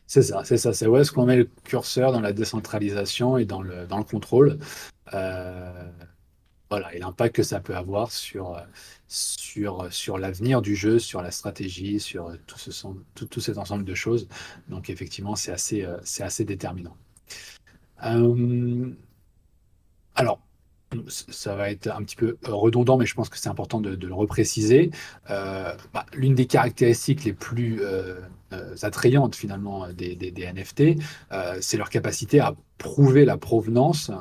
[0.07, 0.73] C'est ça, c'est ça.
[0.73, 4.03] C'est où est-ce qu'on met le curseur dans la décentralisation et dans le, dans le
[4.03, 4.59] contrôle.
[5.13, 5.91] Euh,
[6.69, 8.57] voilà, et l'impact que ça peut avoir sur,
[9.07, 12.71] sur, sur l'avenir du jeu, sur la stratégie, sur tout, ce,
[13.13, 14.27] tout, tout cet ensemble de choses.
[14.69, 16.95] Donc effectivement, c'est assez, euh, assez déterminant.
[18.03, 18.89] Euh,
[20.15, 20.39] alors,
[21.07, 24.13] ça va être un petit peu redondant, mais je pense que c'est important de, le
[24.13, 24.91] repréciser.
[25.27, 27.81] Bah, l'une des caractéristiques les plus
[28.53, 31.01] euh, attrayantes finalement des, NFT,
[31.31, 34.11] euh, c'est leur capacité à prouver la provenance,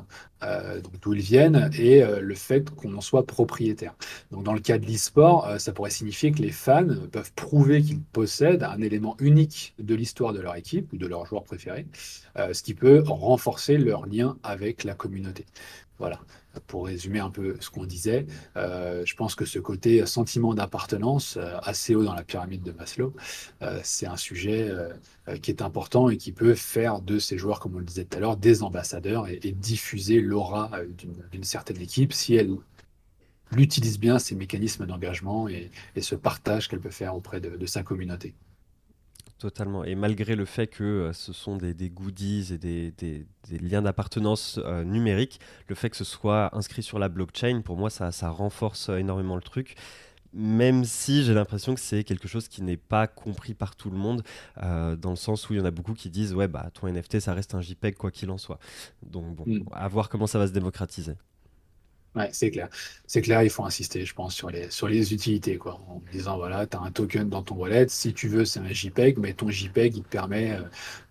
[0.45, 3.95] euh, d'où ils viennent, et le fait qu'on en soit propriétaire.
[4.31, 8.01] Donc dans le cas de l'e-sport, ça pourrait signifier que les fans peuvent prouver qu'ils
[8.01, 11.87] possèdent un élément unique de l'histoire de leur équipe ou de leur joueur préféré,
[12.37, 15.47] ce qui peut renforcer leur lien avec la communauté.
[16.01, 16.19] Voilà,
[16.67, 21.95] pour résumer un peu ce qu'on disait, je pense que ce côté sentiment d'appartenance assez
[21.95, 23.15] haut dans la pyramide de Maslow,
[23.83, 24.89] c'est un sujet euh,
[25.29, 28.05] euh, qui est important et qui peut faire de ces joueurs, comme on le disait
[28.05, 30.87] tout à l'heure, des ambassadeurs et, diffuser l'aura euh,
[31.31, 32.51] d'une certaine équipe si elle
[33.57, 38.35] utilise bien ces mécanismes d'engagement et, ce partage qu'elle peut faire auprès de, sa communauté.
[39.41, 39.85] Totalement.
[39.85, 43.27] Et malgré le fait que ce sont des, goodies et des,
[43.61, 48.13] liens d'appartenance numériques, le fait que ce soit inscrit sur la blockchain, pour moi, ça,
[48.13, 49.77] ça renforce énormément le truc
[50.33, 53.97] même si j'ai l'impression que c'est quelque chose qui n'est pas compris par tout le
[53.97, 54.23] monde,
[54.63, 56.89] euh, dans le sens où il y en a beaucoup qui disent ouais bah ton
[56.89, 58.59] NFT ça reste un JPEG quoi qu'il en soit.
[59.03, 59.65] Donc bon, mm.
[59.73, 61.15] à voir comment ça va se démocratiser.
[62.17, 62.69] Ouais, c'est clair.
[63.07, 65.81] C'est clair, il faut insister, je pense, sur les, sur les utilités, quoi.
[65.89, 67.87] En disant, voilà, tu as un token dans ton wallet.
[67.89, 70.63] Si tu veux, c'est un JPEG, mais ton JPEG, il te permet, euh,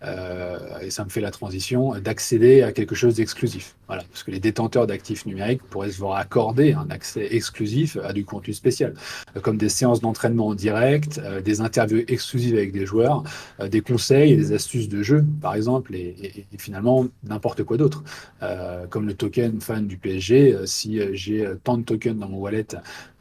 [0.03, 3.75] euh, et ça me fait la transition, d'accéder à quelque chose d'exclusif.
[3.87, 4.03] Voilà.
[4.11, 8.25] Parce que les détenteurs d'actifs numériques pourraient se voir accorder un accès exclusif à du
[8.25, 8.93] contenu spécial,
[9.37, 13.23] euh, comme des séances d'entraînement en direct, des interviews exclusives avec des joueurs,
[13.69, 18.03] des conseils et des astuces de jeu, par exemple, et, et finalement, n'importe quoi d'autre.
[18.89, 22.37] comme le token fan du PSG, si euh, j'ai euh, tant de tokens dans mon
[22.37, 22.67] wallet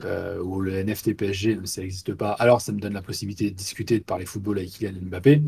[0.05, 3.57] euh, ou le NFT PSG, ça n'existe pas, alors ça me donne la possibilité de
[3.57, 5.43] discuter, de parler football avec Kylian Mbappé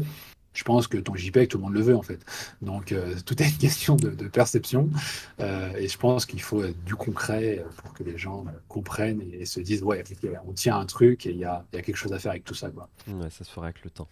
[0.53, 2.19] je pense que ton JPEG, tout le monde le veut en fait.
[2.61, 2.93] Donc
[3.25, 4.91] tout est une question de, perception.
[5.39, 9.85] et je pense qu'il faut du concret pour que les gens comprennent et, se disent
[9.85, 10.03] ouais,
[10.49, 12.69] on tient un truc et il y a, quelque chose à faire avec tout ça.
[12.69, 12.89] Quoi.
[13.07, 14.09] Ouais, ça se fera avec le temps.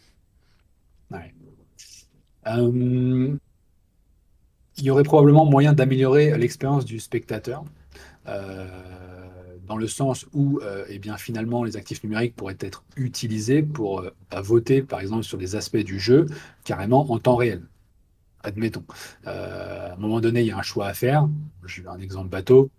[4.78, 7.64] il y aurait probablement moyen d'améliorer l'expérience du spectateur.
[8.28, 8.66] Euh,
[9.66, 14.00] dans le sens où euh, eh bien, finalement les actifs numériques pourraient être utilisés pour
[14.00, 16.24] euh, voter par exemple sur des aspects du jeu
[16.64, 17.62] carrément en temps réel.
[18.44, 18.84] Admettons.
[19.26, 21.28] à un moment donné, il y a un choix à faire.
[21.66, 22.70] Je vais un exemple bateau,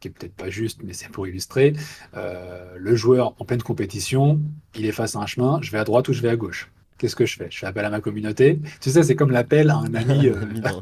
[0.00, 1.74] qui est peut-être pas juste, mais c'est pour illustrer.
[2.14, 4.40] le joueur en pleine compétition,
[4.74, 6.72] il est face à un chemin, je vais à droite ou je vais à gauche
[7.02, 7.48] qu'est-ce que je fais?
[7.50, 8.60] Je fais appel à ma communauté.
[8.80, 10.34] Tu sais, c'est comme l'appel à un ami euh,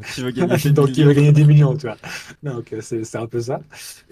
[0.14, 1.75] qui, veut gagner donc, qui veut gagner des millions.
[1.75, 1.97] Tu vois.
[2.43, 3.62] Donc, euh, c'est un peu ça.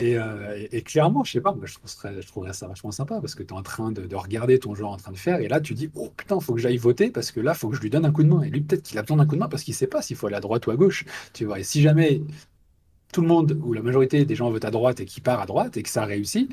[0.00, 3.20] Euh, et, et, clairement, je sais pas, moi, je, trouverais, je trouverais ça vachement sympa
[3.20, 5.40] parce que tu es en train de, regarder ton joueur en train de faire.
[5.40, 7.76] Et là, tu dis, oh putain, faut que j'aille voter parce que là, faut que
[7.76, 8.40] je lui donne un coup de main.
[8.40, 10.16] Et lui, peut-être qu'il a besoin d'un coup de main parce qu'il sait pas s'il
[10.16, 11.04] faut aller à droite ou à gauche.
[11.34, 11.60] Tu vois.
[11.60, 12.22] Et si jamais
[13.12, 15.46] tout le monde ou la majorité des gens votent à droite et qui part à
[15.46, 16.50] droite et que ça réussit,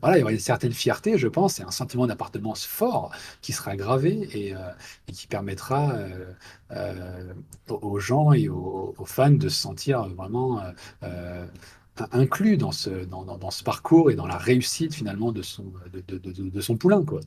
[0.00, 3.52] voilà, il y aura une certaine fierté, je pense, et un sentiment d'appartenance fort qui
[3.52, 4.58] sera gravé et, euh,
[5.06, 6.32] qui permettra euh,
[6.70, 7.34] euh,
[7.68, 10.62] aux gens et aux, fans de se sentir vraiment
[12.12, 16.60] inclus dans ce, dans, ce parcours et dans la réussite finalement de son, de, de,
[16.60, 17.04] son poulain.
[17.04, 17.20] Quoi,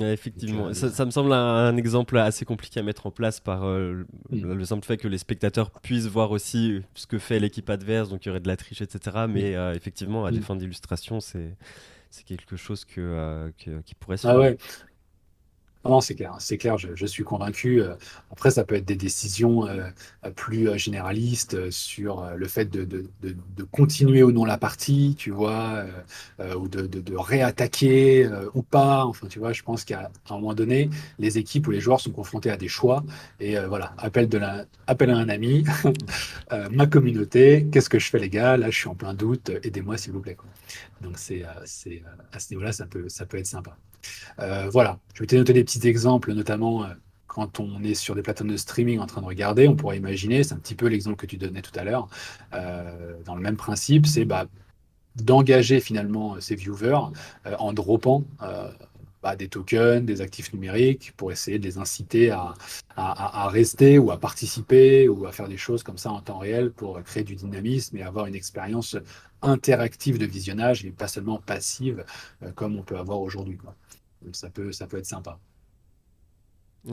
[0.00, 4.04] effectivement, euh, ça, me semble un, exemple assez compliqué à mettre en place par euh,
[4.30, 8.24] le simple fait que les spectateurs puissent voir aussi ce que fait l'équipe adverse, donc
[8.24, 9.26] il y aurait de la triche, etc.
[9.28, 11.54] Mais euh, effectivement, à des fins d'illustration, c'est
[12.26, 14.56] quelque chose que, qui pourrait se ah faire.
[15.84, 17.80] Non, c'est clair, c'est clair, je, suis convaincu.
[17.80, 17.94] Euh,
[18.30, 19.88] après, ça peut être des décisions euh,
[20.36, 23.06] plus euh, généralistes sur le fait de,
[23.72, 25.86] continuer ou non la partie, tu vois,
[26.56, 29.06] ou de, réattaquer ou pas.
[29.06, 32.10] Enfin, tu vois, je pense qu'à un moment donné, les équipes ou les joueurs sont
[32.10, 33.02] confrontés à des choix.
[33.38, 34.66] Et voilà, appel, à
[35.16, 35.64] un ami,
[36.70, 38.56] ma communauté, qu'est-ce que je fais, les gars?
[38.56, 40.36] Là, je suis en plein doute, aidez-moi, s'il vous plaît.
[41.00, 43.76] Donc, c'est, à ce niveau-là, ça peut être sympa.
[44.38, 46.88] Euh, voilà, je vais te noter des petits exemples, notamment euh,
[47.26, 50.42] quand on est sur des plateformes de streaming en train de regarder, on pourrait imaginer,
[50.42, 52.08] c'est un petit peu l'exemple que tu donnais tout à l'heure,
[52.54, 54.46] euh, dans le même principe, c'est bah,
[55.16, 57.10] d'engager finalement ces viewers
[57.58, 58.24] en droppant
[59.22, 62.54] bah, des tokens, des actifs numériques pour essayer de les inciter à,
[63.48, 67.02] rester ou à participer ou à faire des choses comme ça en temps réel pour
[67.02, 68.96] créer du dynamisme et avoir une expérience
[69.42, 72.04] interactive de visionnage et pas seulement passive
[72.54, 73.58] comme on peut avoir aujourd'hui
[74.32, 75.38] ça peut être sympa.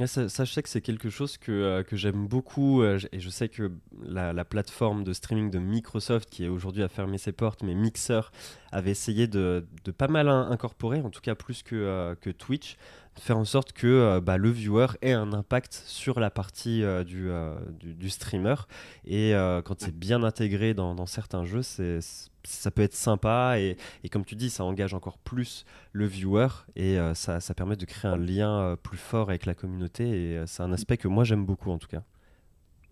[0.06, 0.28] Ça,
[0.62, 3.72] que c'est quelque chose que, euh, j'aime beaucoup euh, et je sais que
[4.04, 7.74] la, la, plateforme de streaming de Microsoft qui est aujourd'hui a fermé ses portes, mais
[7.74, 8.20] Mixer
[8.74, 9.66] avait essayé de,
[9.98, 12.76] pas mal incorporer, en tout cas plus que, euh, que Twitch,
[13.20, 17.30] faire en sorte que bah, le viewer ait un impact sur la partie du,
[17.80, 18.56] du, du, streamer
[19.06, 19.34] et
[19.66, 22.00] quand c'est bien intégré dans, certains jeux, c'est
[22.48, 26.48] ça peut être sympa et, et, comme tu dis, ça engage encore plus le viewer
[26.76, 30.04] et euh, ça, ça, permet de créer un lien euh, plus fort avec la communauté
[30.06, 32.04] et euh, c'est un aspect que moi j'aime beaucoup en tout cas.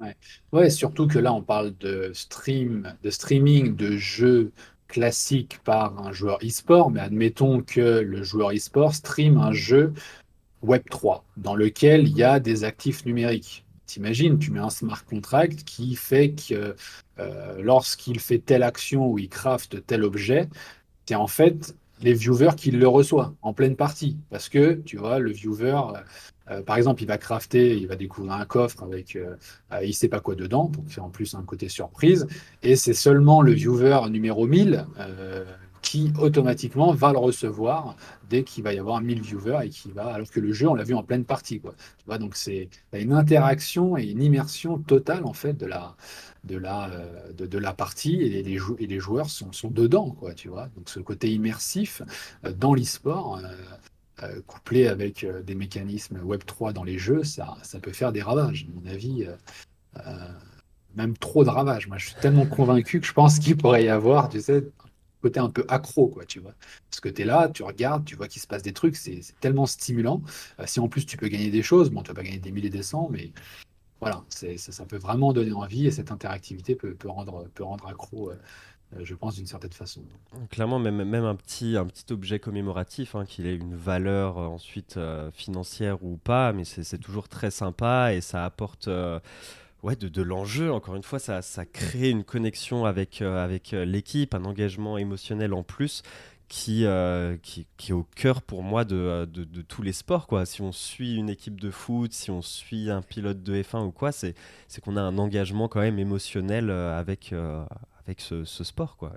[0.02, 0.16] Ouais.
[0.52, 0.70] ouais.
[0.70, 4.52] surtout que là on parle de stream, de streaming de jeux
[4.88, 9.94] classiques par un joueur e-sport, mais admettons que le joueur e-sport stream un jeu
[10.66, 13.66] Web3 dans lequel il y a des actifs numériques.
[13.86, 16.76] T'imagines, tu mets un smart contract qui fait que
[17.20, 20.50] euh, lorsqu'il fait telle action ou il craft tel objet,
[21.06, 24.18] c'est en fait les viewers qui le reçoivent en pleine partie.
[24.30, 25.80] Parce que, tu vois, le viewer,
[26.50, 29.18] euh, euh, par exemple, il va crafter, il va découvrir un coffre avec
[29.82, 32.28] il sait pas quoi dedans, donc c'est en plus un côté surprise.
[32.64, 34.86] Et c'est seulement le viewer numéro 1000
[35.86, 37.96] qui automatiquement va le recevoir
[38.28, 40.74] dès qu'il va y avoir 1000 viewers et qui va, alors que le jeu, on
[40.74, 41.60] l'a vu en pleine partie.
[41.60, 41.76] Quoi.
[42.00, 45.96] Tu vois, donc c'est une interaction et une immersion totale en fait de la,
[46.44, 50.10] de la, euh, de, la partie et les, joueurs sont, dedans.
[50.10, 50.70] Quoi, tu vois.
[50.76, 52.02] Donc ce côté immersif
[52.46, 53.40] euh, dans l'e-sport.
[54.24, 58.66] Euh, couplé avec des mécanismes Web3 dans les jeux, ça, ça peut faire des ravages.
[58.70, 59.28] À mon avis,
[60.96, 61.88] même trop de ravages.
[61.88, 64.64] Moi, je suis tellement convaincu que je pense qu'il pourrait y avoir, tu sais,
[65.22, 66.54] côté un peu accro, quoi, tu vois.
[66.90, 69.22] Parce que tu es là, tu regardes, tu vois qu'il se passe des trucs, c'est
[69.40, 70.22] tellement stimulant.
[70.60, 72.52] Euh, si en plus tu peux gagner des choses, bon, tu vas pas gagner des
[72.52, 73.32] milliers des cents, mais
[74.00, 78.32] voilà, ça, ça, peut vraiment donner envie et cette interactivité peut rendre, peut rendre accro.
[78.96, 80.02] Euh, euh, je pense d'une certaine façon.
[80.50, 85.00] Clairement, même, même un, petit, un petit objet commémoratif, hein, qu'il ait une valeur ensuite
[85.34, 88.90] financière ou pas, mais c'est toujours très sympa et ça apporte
[89.86, 90.72] ouais, de, l'enjeu.
[90.72, 94.98] Encore une fois, ça, ça crée une connexion avec, euh, avec euh, l'équipe, un engagement
[94.98, 96.02] émotionnel en plus
[96.48, 100.28] qui, euh, qui, est au cœur pour moi de, de, de, tous les sports.
[100.28, 100.46] Quoi.
[100.46, 103.92] Si on suit une équipe de foot, si on suit un pilote de F1 ou
[103.92, 104.36] quoi, c'est
[104.84, 107.34] qu'on a un engagement quand même émotionnel avec,
[108.06, 108.98] avec ce, ce, sport.
[108.98, 109.14] Quoi.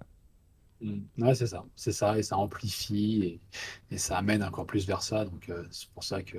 [0.81, 1.01] Mmh.
[1.19, 3.41] Ouais, c'est ça, c'est ça, et ça amplifie et,
[3.95, 5.25] et, ça amène encore plus vers ça.
[5.25, 6.39] Donc c'est pour ça que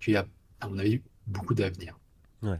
[0.00, 0.26] qu'il y a,
[0.60, 1.98] à mon avis, beaucoup d'avenir.
[2.42, 2.58] Ouais.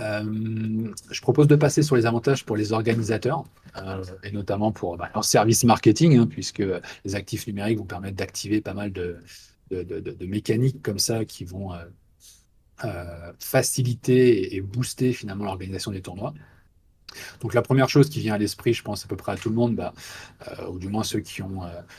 [0.00, 3.44] Euh, je propose de passer sur les avantages pour les organisateurs,
[3.76, 6.62] euh, et notamment pour bah, leur service marketing, hein, puisque
[7.04, 9.18] les actifs numériques vont permettre d'activer pas mal de,
[9.70, 11.72] de, mécaniques comme ça qui vont
[12.84, 16.34] euh, faciliter et booster finalement l'organisation des tournois.
[17.40, 19.48] Donc la première chose qui vient à l'esprit, je pense à peu près à tout
[19.48, 19.92] le monde, bah,
[20.70, 21.42] ou du moins ceux qui,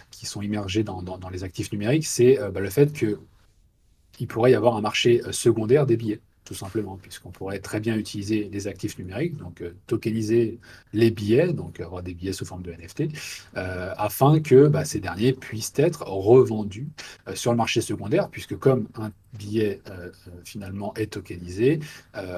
[0.10, 4.76] qui sont immergés dans, les actifs numériques, c'est bah, le fait qu'il pourrait y avoir
[4.76, 9.38] un marché secondaire des billets tout simplement, puisqu'on pourrait très bien utiliser les actifs numériques,
[9.38, 10.60] donc euh, tokeniser
[10.92, 13.04] les billets, donc avoir des billets sous forme de NFT,
[13.56, 16.90] euh, afin que bah, ces derniers puissent être revendus
[17.28, 19.82] euh, sur le marché secondaire, puisque comme un billet
[20.44, 21.80] finalement est tokenisé,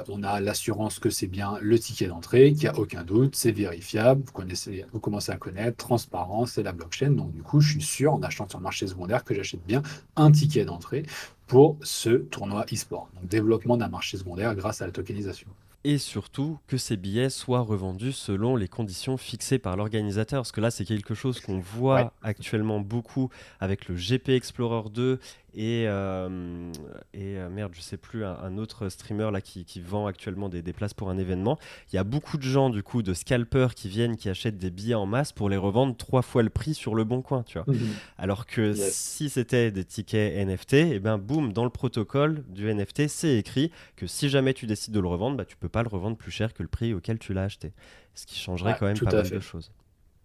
[0.07, 3.51] on a l'assurance que c'est bien le ticket d'entrée, qu'il n'y a aucun doute, c'est
[3.51, 7.73] vérifiable, vous, connaissez, vous commencez à connaître, transparence, c'est la blockchain, donc du coup je
[7.73, 9.81] suis sûr en achetant sur le marché secondaire que j'achète bien
[10.15, 11.03] un ticket d'entrée
[11.47, 13.09] pour ce tournoi e-sport.
[13.15, 15.47] Donc développement d'un marché secondaire grâce à la tokenisation
[15.85, 20.41] et surtout que ces billets soient revendus selon les conditions fixées par l'organisateur.
[20.41, 23.29] Parce que là, c'est quelque chose qu'on voit actuellement beaucoup
[23.59, 25.19] avec le GP Explorer 2
[25.55, 26.71] et, euh,
[27.13, 30.61] et euh, merde, je sais plus, un, autre streamer là qui, qui vend actuellement des,
[30.61, 31.59] des, places pour un événement.
[31.91, 34.71] Il y a beaucoup de gens, du coup, de scalpers qui viennent, qui achètent des
[34.71, 37.59] billets en masse pour les revendre trois fois le prix sur le bon coin, tu
[37.59, 37.71] vois.
[37.71, 37.89] Mhm.
[38.17, 42.73] Alors que si c'était des tickets NFT, et eh ben boum, dans le protocole du
[42.73, 45.83] NFT, c'est écrit que si jamais tu décides de le revendre, bah, tu peux pas
[45.83, 47.73] le revendre plus cher que le prix auquel tu l'as acheté.
[48.15, 49.71] Ce qui changerait quand même pas mal de choses.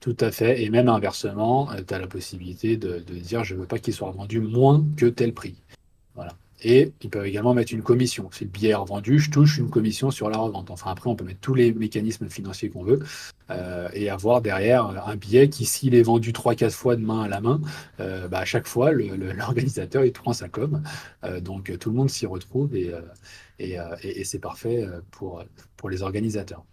[0.01, 0.63] Tout à fait.
[0.63, 3.95] Et même inversement, euh, tu as la possibilité de, dire je ne veux pas qu'il
[3.95, 5.57] soit vendu moins que tel prix.
[6.15, 6.35] Voilà.
[6.63, 8.29] Et ils peuvent également mettre une commission.
[8.33, 10.71] Si le billet est revendu, je touche une commission sur la revente.
[10.71, 13.01] Enfin, après, on peut mettre tous les mécanismes financiers qu'on veut
[13.51, 17.29] euh, et avoir derrière un billet qui, s'il est vendu 3-4 fois de main à
[17.29, 17.61] la main,
[18.01, 20.83] euh, bah, à chaque fois, l'organisateur, il prend sa com.
[21.41, 22.93] donc, tout le monde s'y retrouve et,
[24.25, 25.45] c'est parfait pour
[25.89, 26.65] les organisateurs.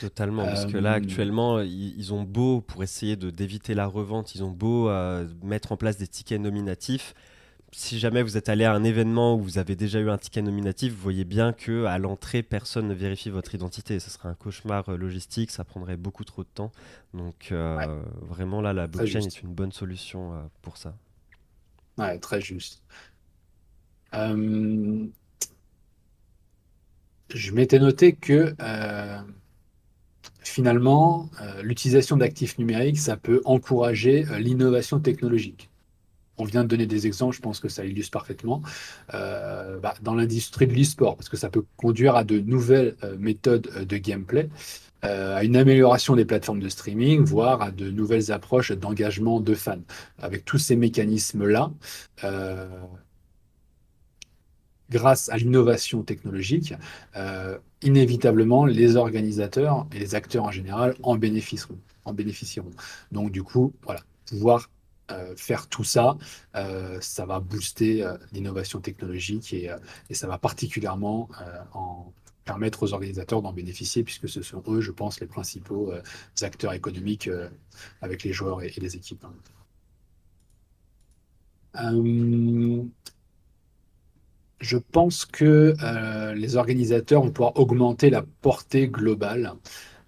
[0.00, 4.44] Totalement, parce que là euh, actuellement, ils, ont beau, pour essayer d'éviter la revente, ils
[4.44, 7.14] ont beau euh, mettre en place des tickets nominatifs.
[7.72, 10.40] Si jamais vous êtes allé à un événement où vous avez déjà eu un ticket
[10.40, 13.98] nominatif, vous voyez bien que à l'entrée, personne ne vérifie votre identité.
[14.00, 16.72] Ce serait un cauchemar euh, logistique, ça prendrait beaucoup trop de temps.
[17.12, 17.52] Donc
[18.22, 20.94] vraiment là, la blockchain est une bonne solution pour ça.
[21.98, 22.82] Ouais, très juste.
[27.34, 28.54] Je m'étais noté que
[30.48, 35.68] finalement, euh, l'utilisation d'actifs numériques, ça peut encourager euh, l'innovation technologique.
[36.38, 38.62] On vient de donner des exemples, je pense que ça illustre parfaitement,
[39.14, 43.86] euh, bah, dans l'industrie de l'e-sport, parce que ça peut conduire à de nouvelles méthodes
[43.86, 44.50] de gameplay,
[45.00, 49.80] à une amélioration des plateformes de streaming, voire à de nouvelles approches d'engagement de fans.
[50.18, 51.70] Avec tous ces mécanismes-là,
[54.90, 56.74] grâce à l'innovation technologique,
[57.16, 62.70] euh, inévitablement, les organisateurs et les acteurs en général en bénéficieront.
[63.12, 64.70] Donc, du coup, voilà, pouvoir
[65.10, 66.16] euh, faire tout ça,
[66.56, 69.70] euh, ça va booster l'innovation technologique et,
[70.10, 71.28] ça va particulièrement
[71.72, 72.12] en
[72.44, 75.92] permettre aux organisateurs d'en bénéficier, puisque ce sont eux, je pense, les principaux
[76.42, 77.28] acteurs économiques
[78.00, 79.26] avec les joueurs et, et les équipes.
[84.60, 89.52] Je pense que euh, les organisateurs vont pouvoir augmenter la portée globale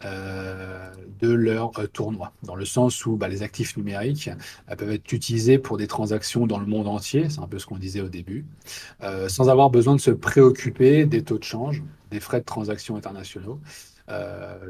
[0.05, 0.91] euh,
[1.21, 4.31] de leur euh, tournoi, dans le sens où bah, les actifs numériques
[4.79, 7.77] peuvent être utilisés pour des transactions dans le monde entier, c'est un peu ce qu'on
[7.77, 8.47] disait au début,
[9.29, 13.61] sans avoir besoin de se préoccuper des taux de change, des frais de transaction internationaux.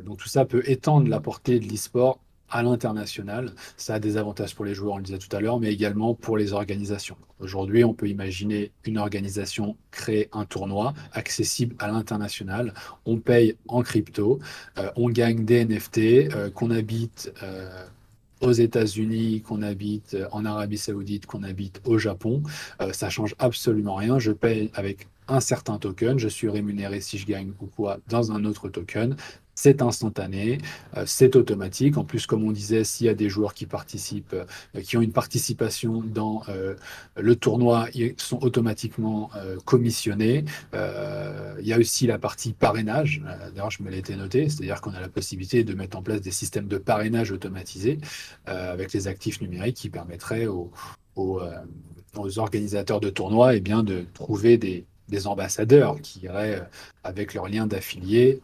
[0.05, 2.21] donc tout ça peut étendre la portée de l'e-sport
[2.51, 5.61] à l'international, ça a des avantages pour les joueurs, on le disait tout à l'heure,
[5.61, 7.17] mais également pour les organisations.
[7.41, 12.75] Aujourd'hui, on peut imaginer une organisation créer un tournoi accessible à l'international.
[13.07, 14.39] On paye en crypto,
[14.79, 17.87] euh, on gagne des NFT, euh, qu'on habite euh,
[18.41, 22.43] aux États-Unis, qu'on habite en Arabie Saoudite, qu'on habite au Japon.
[22.93, 24.21] ça change absolument rien.
[24.21, 28.31] Je paye avec un certain token, je suis rémunéré si je gagne ou quoi dans
[28.31, 29.17] un autre token
[29.59, 30.59] c'est instantané,
[30.97, 31.99] euh, c'est automatique.
[31.99, 35.01] En plus, comme on disait, s'il y a des joueurs qui participent, euh, qui ont
[35.01, 36.77] une participation dans euh,
[37.17, 39.31] le tournoi, ils sont automatiquement
[39.65, 40.45] commissionnés.
[40.73, 43.21] il y a aussi la partie parrainage.
[43.53, 46.21] D'ailleurs, je me l'ai été noté, c'est-à-dire qu'on a la possibilité de mettre en place
[46.21, 47.99] des systèmes de parrainage automatisés
[48.47, 50.71] avec les actifs numériques qui permettraient aux,
[52.37, 56.63] organisateurs de tournois eh bien, de trouver des, des ambassadeurs qui iraient,
[57.03, 58.41] avec leurs liens d'affiliés,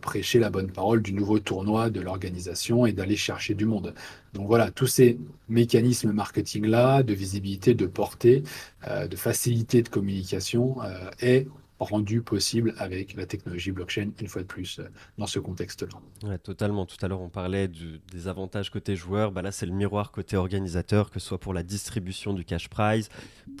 [0.00, 3.94] prêcher la bonne parole du nouveau tournoi de l'organisation et d'aller chercher du monde.
[4.34, 5.18] Donc voilà, tous ces
[5.48, 8.42] mécanismes marketing-là, de visibilité, de portée,
[8.88, 11.46] euh, de facilité de communication, euh, est
[11.84, 16.28] rendu possible avec la technologie blockchain, une fois de plus, euh, dans ce contexte-là.
[16.28, 16.86] Ouais, totalement.
[16.86, 19.32] Tout à l'heure, on parlait des avantages côté joueur.
[19.32, 22.68] Bah là, c'est le miroir côté organisateur, que ce soit pour la distribution du cash
[22.68, 23.08] prize,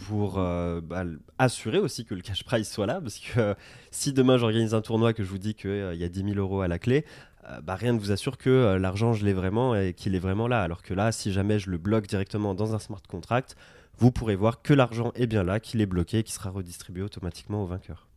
[0.06, 1.04] pour euh, bah,
[1.38, 3.00] assurer aussi que le cash prize soit là.
[3.00, 3.54] Parce que euh,
[3.90, 6.60] si demain, j'organise un tournoi que je vous dis qu'il y a 10 000 euros
[6.60, 7.04] à la clé,
[7.62, 10.62] bah, rien ne vous assure que l'argent, je l'ai vraiment et qu'il est vraiment là.
[10.62, 13.54] Alors que là, si jamais je le bloque directement dans un smart contract,
[13.98, 17.02] vous pourrez voir que l'argent est bien là, qu'il est bloqué et qu'il sera redistribué
[17.02, 18.08] automatiquement au vainqueur.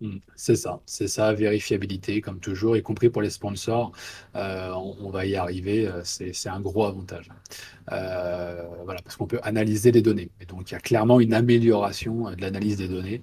[0.00, 0.16] Mm.
[0.36, 3.92] C'est ça, c'est ça, vérifiabilité, comme toujours, y compris pour les sponsors.
[4.34, 7.28] Euh, on, va y arriver, euh, c'est un gros avantage.
[7.92, 10.30] Euh, voilà, parce qu'on peut analyser les données.
[10.40, 13.20] Et donc, il y a clairement une amélioration de l'analyse des données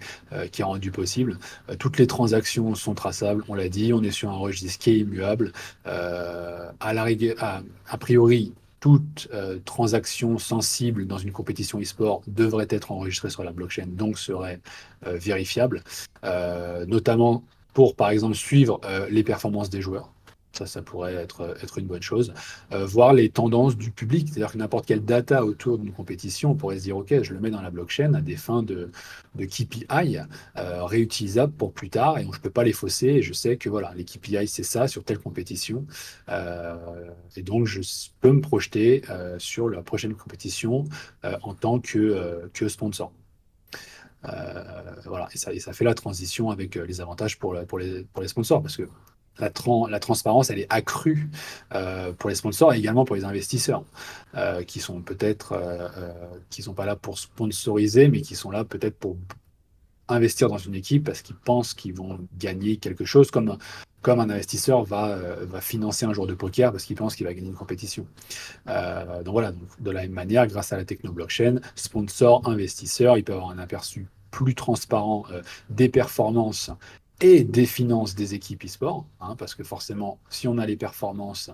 [0.51, 1.37] qui est rendue possible.
[1.79, 4.99] toutes les transactions sont traçables, on l'a dit, on est sur un registre qui est
[4.99, 5.51] immuable.
[5.85, 13.43] à a priori, toute euh, transaction sensible dans une compétition e-sport devrait être enregistrée sur
[13.43, 14.59] la blockchain, donc serait
[15.05, 15.83] euh, vérifiable,
[16.25, 20.11] euh, notamment pour, par exemple, suivre les performances des joueurs.
[20.53, 22.33] Ça, ça pourrait être, être une bonne chose.
[22.73, 26.55] Euh, voir les tendances du public, c'est-à-dire que n'importe quelle data autour d'une compétition, on
[26.55, 28.91] pourrait se dire, OK, je le mets dans la blockchain à des fins de,
[29.35, 30.17] de KPI
[30.57, 33.07] euh, réutilisables pour plus tard et je ne peux pas les fausser.
[33.07, 35.85] Et je sais que voilà, les KPI, c'est ça sur telle compétition.
[36.27, 36.75] Euh,
[37.37, 37.81] et donc, je
[38.19, 39.03] peux me projeter
[39.37, 40.83] sur la prochaine compétition
[41.23, 43.13] en tant que, que sponsor.
[45.05, 48.27] voilà, et ça, ça, fait la transition avec les avantages pour, pour, les, pour les
[48.27, 48.87] sponsors, parce que
[49.39, 51.29] la, transparence, elle est accrue
[51.73, 53.83] euh, pour les sponsors et également pour les investisseurs,
[54.35, 55.87] euh, qui sont peut-être, euh,
[56.49, 59.17] qui sont pas là pour sponsoriser, mais qui sont là peut-être pour
[60.07, 63.57] investir dans une équipe parce qu'ils pensent qu'ils vont gagner quelque chose, comme,
[64.01, 67.33] comme un investisseur va, va financer un jour de poker parce qu'il pense qu'il va
[67.33, 68.05] gagner une compétition.
[68.65, 73.33] donc voilà, de la même manière, grâce à la techno blockchain, sponsor, investisseur, il peut
[73.33, 75.25] avoir un aperçu plus transparent
[75.69, 76.71] des performances
[77.21, 81.51] et des finances des équipes e-sport, hein, parce que forcément, si on a les performances,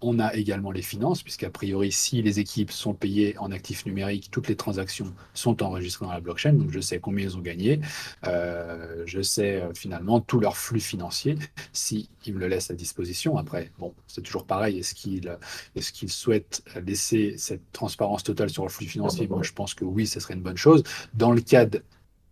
[0.00, 4.28] on a également les finances, puisqu'a priori, si les équipes sont payées en actifs numériques,
[4.30, 7.80] toutes les transactions sont enregistrées dans la blockchain, donc je sais combien ils ont gagné,
[8.26, 11.36] euh, je sais euh, finalement tout leur flux financier,
[11.72, 13.38] s'ils me le laissent à disposition.
[13.38, 15.38] Après, bon, c'est toujours pareil, est-ce qu'ils
[15.74, 19.26] est qu'ils souhaitent laisser cette transparence totale sur le flux financier?
[19.26, 20.82] Moi, je pense que oui, ce serait une bonne chose.
[21.14, 21.78] Dans le cadre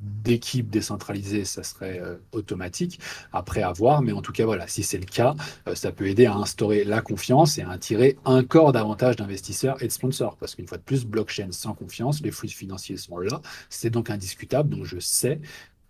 [0.02, 2.98] d'équipes décentralisées, ça serait euh, automatique.
[3.32, 5.34] Après à voir, mais en tout cas, voilà, si c'est le cas,
[5.68, 9.86] euh, ça peut aider à instaurer la confiance et à attirer encore davantage d'investisseurs et
[9.86, 10.36] de sponsors.
[10.36, 13.40] Parce qu'une fois de plus, blockchain sans confiance, les flux financiers sont là,
[13.70, 14.68] c'est donc indiscutable.
[14.70, 15.40] Donc je sais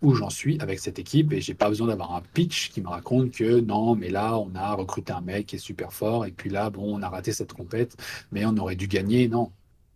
[0.03, 2.89] où j'en suis avec cette équipe et j'ai pas besoin d'avoir un pitch qui me
[2.89, 6.31] raconte que non, mais là, on a recruté un mec qui est super fort et
[6.31, 7.95] puis là, bon, on a raté cette compète,
[8.31, 9.29] mais on aurait dû gagner.
[9.29, 9.51] Non,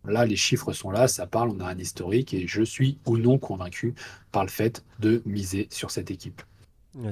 [0.08, 3.18] Là, les chiffres sont là, ça parle, on a un historique et je suis ou
[3.18, 3.94] non convaincu
[4.32, 6.42] par le fait de miser sur cette équipe.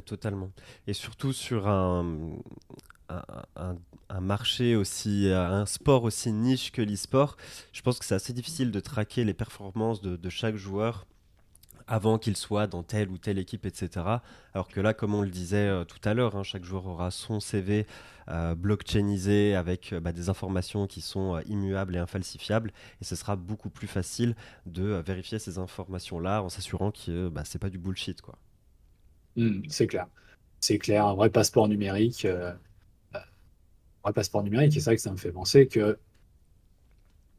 [0.04, 0.50] totalement.
[0.86, 2.38] Et surtout sur un,
[3.08, 7.36] un, marché aussi, un sport aussi niche que l'e-sport,
[7.72, 11.06] je pense que c'est assez difficile de traquer les performances de chaque joueur
[11.88, 14.06] avant qu'il soit dans telle ou telle équipe, etc.
[14.54, 17.10] Alors que là, comme on le disait euh, tout à l'heure, hein, chaque joueur aura
[17.10, 17.86] son CV
[18.28, 23.36] euh, blockchainisé avec euh, bah, des informations qui sont immuables et infalsifiables, et ce sera
[23.36, 24.34] beaucoup plus facile
[24.66, 28.36] de vérifier ces informations-là en s'assurant que bah, c'est pas du bullshit, quoi.
[29.36, 30.06] Mmh, c'est clair,
[30.60, 32.56] c'est clair, un vrai passeport numérique, un
[34.02, 34.76] vrai passeport numérique.
[34.76, 35.98] Et c'est vrai que ça me fait penser que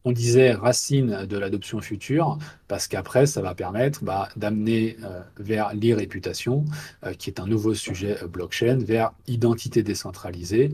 [0.07, 2.37] on disait racine de l'adoption future,
[2.69, 6.63] parce qu'après, ça va permettre bah, d'amener euh, vers l'e-réputation,
[7.05, 10.71] euh, qui est un nouveau sujet euh, blockchain, vers identité décentralisée.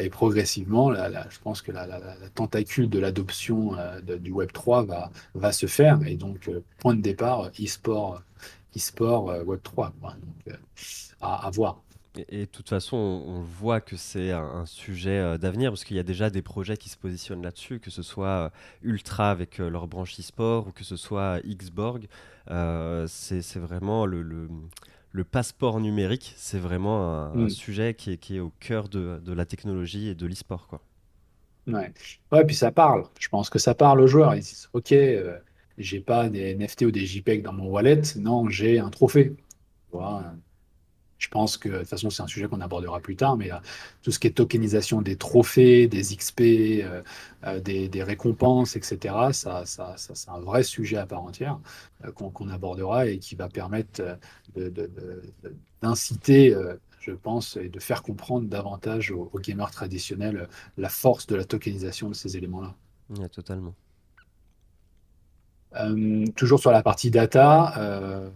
[0.00, 1.86] et progressivement, je pense que la,
[2.34, 3.72] tentacule de l'adoption
[4.20, 5.98] du Web3 va, va se faire.
[6.06, 8.22] Et donc, point de départ, e-sport,
[8.76, 9.90] e-sport Web3.
[10.02, 10.56] Donc,
[11.20, 11.82] à, à voir.
[12.28, 16.00] Et, de toute façon, on, voit que c'est un, sujet euh, d'avenir parce qu'il y
[16.00, 18.48] a déjà des projets qui se positionnent là-dessus, que ce soit euh,
[18.82, 22.06] Ultra avec euh, leur branche e-sport ou que ce soit Xborg.
[23.06, 27.50] c'est vraiment le, le, passeport numérique, c'est vraiment un, mm.
[27.50, 30.66] sujet qui est, qui est, au cœur de, de la technologie et de l'e-sport.
[30.66, 30.80] Quoi.
[31.66, 31.92] Ouais.
[32.32, 33.04] ouais, puis ça parle.
[33.18, 34.34] Je pense que ça parle aux joueurs.
[34.34, 34.94] Ils disent Ok,
[35.78, 38.02] j'ai pas des NFT ou des JPEG dans mon wallet.
[38.16, 39.34] Non, j'ai un trophée.
[39.90, 40.34] Voilà
[41.18, 43.56] je pense que de toute façon, c'est un sujet qu'on abordera plus tard, mais euh,
[44.02, 47.02] tout ce qui est tokenisation des trophées, des XP, euh,
[47.44, 51.58] euh, des, récompenses, etc., ça, ça, c'est un vrai sujet à part entière
[52.14, 54.18] qu'on abordera et qui va permettre
[55.82, 56.54] d'inciter,
[57.00, 62.08] je pense, et de faire comprendre davantage aux, gamers traditionnels la force de la tokenisation
[62.08, 62.74] de ces éléments-là.
[63.32, 63.74] Totalement.
[66.36, 68.30] toujours sur la partie data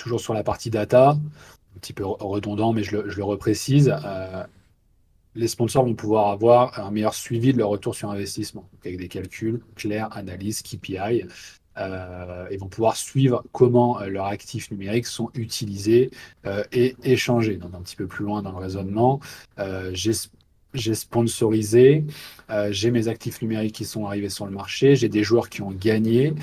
[0.00, 4.44] toujours sur la partie data, un petit peu redondant, mais je le, reprécise, euh,
[5.34, 9.08] les sponsors vont pouvoir avoir un meilleur suivi de leur retour sur investissement, avec des
[9.08, 11.26] calculs clairs, analyses, KPI,
[11.76, 16.10] euh, et vont pouvoir suivre comment euh, leurs actifs numériques sont utilisés
[16.72, 17.56] et échangés.
[17.56, 19.20] Donc un petit peu plus loin dans le raisonnement,
[20.74, 22.04] j'ai sponsorisé,
[22.70, 25.70] j'ai mes actifs numériques qui sont arrivés sur le marché, j'ai des joueurs qui ont
[25.70, 26.34] gagné,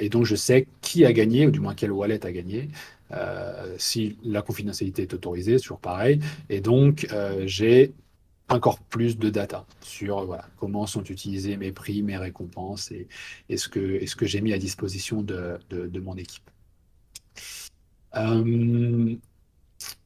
[0.00, 2.68] et donc je sais qui a gagné, ou du moins quel wallet a gagné.
[3.12, 6.20] Euh, si la confidentialité est autorisée, toujours pareil.
[6.48, 7.92] Et donc, euh, j'ai
[8.48, 13.08] encore plus de data sur voilà, comment sont utilisés mes prix, mes récompenses et,
[13.56, 16.50] ce que, que j'ai mis à disposition de, de, mon équipe.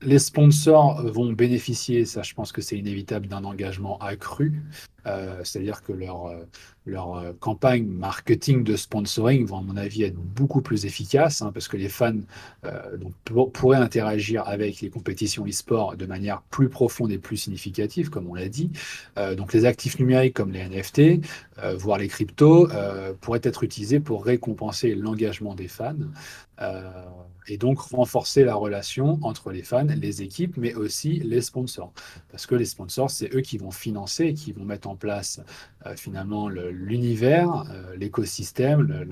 [0.03, 4.63] Les sponsors vont bénéficier, ça je pense que c'est inévitable, d'un engagement accru.
[5.07, 6.45] Euh, c'est-à-dire que leur, euh,
[6.85, 11.53] leur euh, campagne marketing de sponsoring vont, à mon avis, être beaucoup plus efficace hein,
[11.53, 12.13] parce que les fans
[13.53, 18.35] pourraient interagir avec les compétitions e-sport de manière plus profonde et plus significative, comme on
[18.35, 18.71] l'a dit.
[19.37, 21.25] donc, les actifs numériques comme les NFT,
[21.77, 22.69] voire les cryptos,
[23.21, 25.95] pourraient être utilisés pour récompenser l'engagement des fans.
[27.49, 31.93] et donc renforcer la relation entre les fans, les équipes, mais aussi les sponsors.
[32.31, 35.41] Parce que les sponsors, c'est eux qui vont financer et qui vont mettre en place
[35.87, 39.09] euh, finalement l'univers, euh, l'écosystème,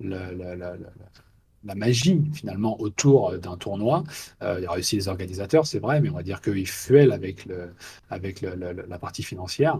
[0.00, 4.04] la, magie finalement autour d'un tournoi.
[4.42, 7.12] Euh, il y a aussi les organisateurs, c'est vrai, mais on va dire qu'ils fuellent
[7.12, 7.46] avec,
[8.10, 9.78] la partie financière.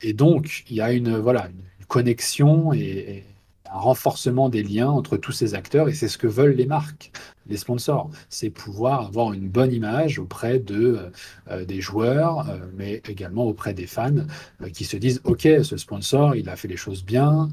[0.00, 3.24] et donc, il y a une, voilà, une connexion et
[3.72, 7.10] un renforcement des liens entre tous ces acteurs et c'est ce que veulent les marques,
[7.46, 8.10] les sponsors.
[8.28, 11.10] C'est pouvoir avoir une bonne image auprès de,
[11.50, 14.26] euh, des joueurs, euh, mais également auprès des fans
[14.60, 17.48] euh, qui se disent OK, ce sponsor, il a fait les choses bien,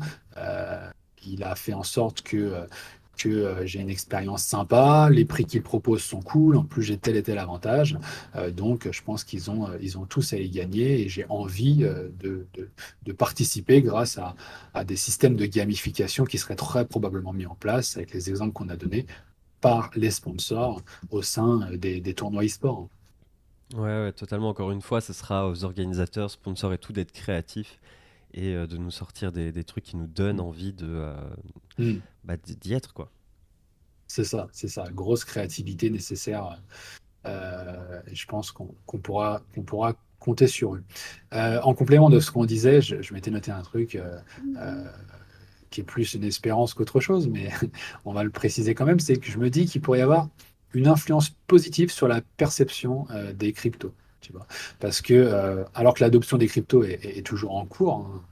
[1.26, 2.54] il a fait en sorte que
[3.20, 6.98] que euh, j'ai une expérience sympa, les prix qu'ils proposent sont cool, en plus j'ai
[6.98, 7.98] tel et tel avantage.
[8.36, 11.26] Euh, donc je pense qu'ils ont, euh, ils ont tous à y gagner et j'ai
[11.30, 12.48] envie de,
[13.06, 14.36] de, participer grâce à,
[14.74, 18.54] à, des systèmes de gamification qui seraient très probablement mis en place avec les exemples
[18.54, 19.06] qu'on a donnés
[19.60, 22.88] par les sponsors au sein des, des tournois e-sport.
[23.74, 24.50] Ouais, ouais, totalement.
[24.50, 27.80] Encore une fois, ce sera aux organisateurs, sponsors et tout d'être créatifs
[28.34, 31.14] et de nous sortir des, des, trucs qui nous donnent envie de,
[31.78, 31.98] mm.
[32.38, 32.94] Bah, d'y être.
[32.94, 33.12] quoi.
[34.08, 34.86] C'est ça, c'est ça.
[34.92, 36.60] Grosse créativité nécessaire.
[37.26, 40.84] Euh, je pense qu'on pourra, qu'on pourra compter sur eux.
[41.34, 44.86] Euh, en complément de ce qu'on disait, je, m'étais noté un truc euh,
[45.70, 47.50] qui est plus une espérance qu'autre chose, mais
[48.06, 50.30] on va le préciser quand même, c'est que je me dis qu'il pourrait y avoir
[50.74, 53.94] une influence positive sur la perception des cryptos.
[54.22, 54.46] Tu vois
[54.80, 58.24] Parce que, alors que l'adoption des cryptos est, toujours en cours, hein,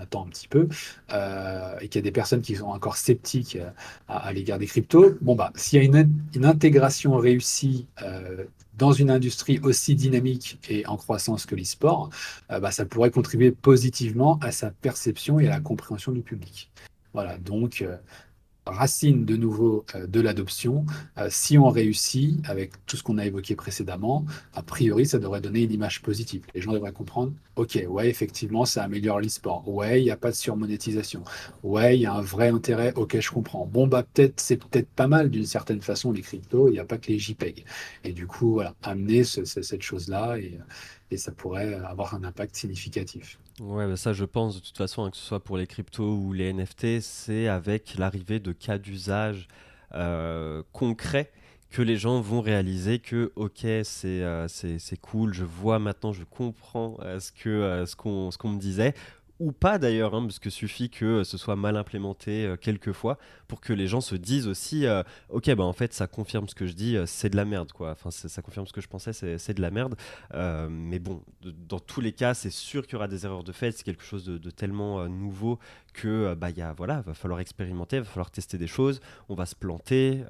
[0.00, 0.68] attend un petit peu,
[1.12, 3.70] euh, et qu'il y a des personnes qui sont encore sceptiques euh,
[4.08, 8.44] à, l'égard des cryptos, bon, bah, s'il y a une, une intégration réussie euh,
[8.78, 12.08] dans une industrie aussi dynamique et en croissance que l'e-sport,
[12.48, 16.70] bah, ça pourrait contribuer positivement à sa perception et à la compréhension du public.
[17.12, 17.84] Voilà, donc
[18.66, 20.84] racine de nouveau euh, de l'adoption.
[21.18, 25.40] Euh, si on réussit avec tout ce qu'on a évoqué précédemment, a priori, ça devrait
[25.40, 26.44] donner une image positive.
[26.54, 29.68] Les gens devraient comprendre, ok, ouais, effectivement, ça améliore l'e-sport.
[29.68, 31.22] Ouais, il n'y a pas de surmonétisation.
[31.62, 32.92] Ouais, il y a un vrai intérêt.
[32.96, 33.66] Ok, je comprends.
[33.66, 36.68] Bon, bah peut-être, c'est peut-être pas mal d'une certaine façon les cryptos.
[36.68, 37.64] Il n'y a pas que les JPEG.
[38.04, 40.58] Et du coup, voilà, amener cette chose-là et
[41.10, 43.38] et ça pourrait avoir un impact significatif.
[43.60, 46.14] Ouais, bah ça je pense de toute façon, hein, que ce soit pour les cryptos
[46.14, 49.48] ou les NFT, c'est avec l'arrivée de cas d'usage
[49.94, 51.30] euh, concrets
[51.68, 54.48] que les gens vont réaliser que ok c'est euh,
[55.02, 58.94] cool, je vois maintenant, je comprends euh, ce que ce qu'on me disait
[59.40, 63.18] ou pas d'ailleurs, hein, parce que suffit que ce soit mal implémenté euh, quelques fois
[63.48, 66.54] pour que les gens se disent aussi, euh, ok, bah en fait ça confirme ce
[66.54, 67.90] que je dis, euh, c'est de la merde quoi.
[67.92, 69.96] Enfin, ça confirme ce que je pensais, c'est de la merde.
[70.70, 73.72] mais bon, dans tous les cas, c'est sûr qu'il y aura des erreurs de fait.
[73.72, 75.58] C'est quelque chose de, tellement nouveau
[75.94, 79.00] que bah y a, voilà, va falloir expérimenter, va falloir tester des choses.
[79.28, 80.22] On va se planter,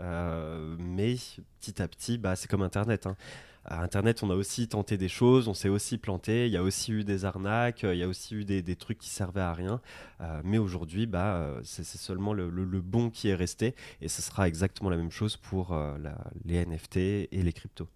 [0.78, 1.16] mais
[1.60, 3.06] petit à petit, bah c'est comme Internet.
[3.06, 3.16] Hein
[3.64, 6.62] à Internet, on a aussi tenté des choses, on s'est aussi planté, il y a
[6.62, 9.80] aussi eu des arnaques, il y a aussi eu des, trucs qui servaient à rien.
[10.20, 12.48] Euh, mais aujourd'hui, bah, euh, c'est seulement le,
[12.80, 13.74] bon qui est resté.
[14.00, 15.96] Et ce sera exactement la même chose pour euh,
[16.44, 17.88] les NFT et les cryptos.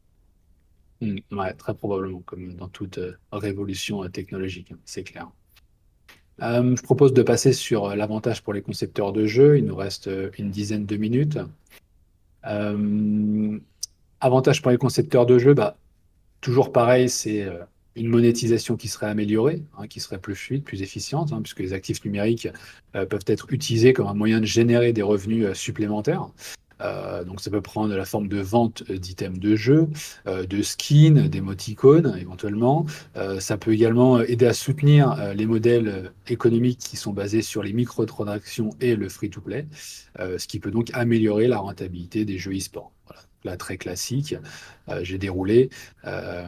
[1.33, 3.01] Ouais, très probablement, comme dans toute
[3.33, 5.31] révolution technologique, hein, c'est clair.
[6.39, 9.59] je propose de passer sur l'avantage pour les concepteurs de jeux.
[9.59, 11.39] Il nous reste une dizaine de minutes.
[14.25, 15.77] Avantage pour les concepteurs de jeux, bah,
[16.41, 17.59] toujours pareil, c'est euh,
[17.95, 21.75] une monétisation qui serait améliorée, hein, qui serait plus fluide, plus efficiente, hein, puisque les
[21.75, 22.49] actifs numériques
[22.97, 26.29] euh, peuvent être utilisés comme un moyen de générer des revenus euh, supplémentaires.
[27.27, 29.89] donc ça peut prendre la forme de vente d'items de jeu,
[30.27, 32.85] de skins, d'émoticônes éventuellement.
[33.39, 38.71] ça peut également aider à soutenir les modèles économiques qui sont basés sur les microtransactions
[38.81, 39.67] et le free-to-play,
[40.19, 42.91] ce qui peut donc améliorer la rentabilité des jeux e-sport.
[43.07, 43.23] Voilà
[43.57, 44.35] très classique,
[44.89, 45.71] euh, j'ai déroulé.
[46.07, 46.47] Euh,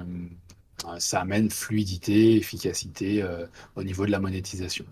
[0.98, 4.84] ça amène fluidité, efficacité euh, au niveau de la monétisation.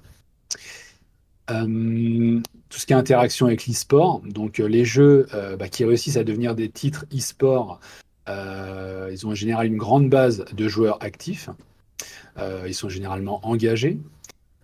[1.48, 5.26] tout ce qui est interaction avec l'e-sport, donc les jeux
[5.58, 7.80] bah, qui réussissent à devenir des titres e-sport,
[8.26, 11.50] ils ont en général une grande base de joueurs actifs.
[12.66, 13.98] ils sont généralement engagés.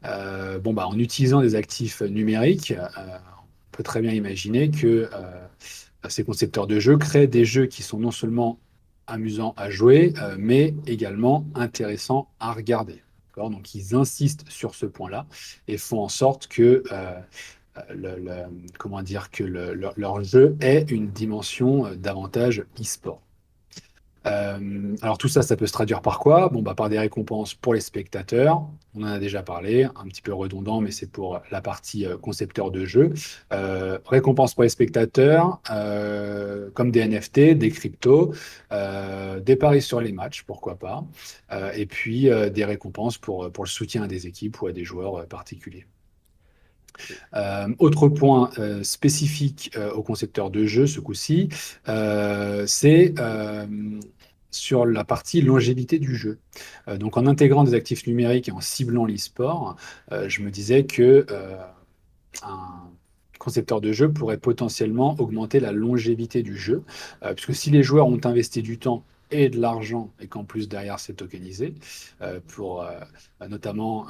[0.03, 5.11] bon, bah, en utilisant des actifs numériques, on peut très bien imaginer que
[6.09, 8.59] ces concepteurs de jeux créent des jeux qui sont non seulement
[9.07, 13.03] amusants à jouer, euh, mais également intéressants à regarder.
[13.37, 15.27] Donc ils insistent sur ce point-là
[15.67, 17.19] et font en sorte que, euh,
[17.95, 18.45] le,
[18.79, 23.23] comment dire, que leur jeu ait une dimension euh, davantage e-sport.
[24.27, 26.49] Euh, alors tout ça, ça peut se traduire par quoi?
[26.49, 28.67] Bon, bah, par des récompenses pour les spectateurs.
[28.95, 32.17] On en a déjà parlé, un petit peu redondant, mais c'est pour la partie euh,
[32.19, 33.13] concepteur de jeu.
[33.53, 35.61] Euh, récompenses pour les spectateurs,
[36.75, 38.35] comme des NFT, des cryptos,
[38.71, 41.05] des paris sur les matchs, pourquoi pas,
[41.75, 45.27] et puis des récompenses pour, pour le soutien à des équipes ou à des joueurs
[45.27, 45.87] particuliers.
[47.79, 48.51] Autre point
[48.83, 51.49] spécifique aux concepteurs de jeu, ce coup-ci,
[52.67, 53.15] c'est
[54.51, 56.39] sur la partie longévité du jeu.
[56.89, 59.77] Euh, donc en intégrant des actifs numériques et en ciblant l'e-sport,
[60.13, 61.57] euh, je me disais que euh,
[62.43, 62.91] un
[63.39, 66.83] concepteur de jeu pourrait potentiellement augmenter la longévité du jeu,
[67.35, 70.99] puisque si les joueurs ont investi du temps et de l'argent et qu'en plus derrière
[70.99, 71.73] c'est tokenisé,
[72.49, 72.85] pour
[73.49, 74.07] notamment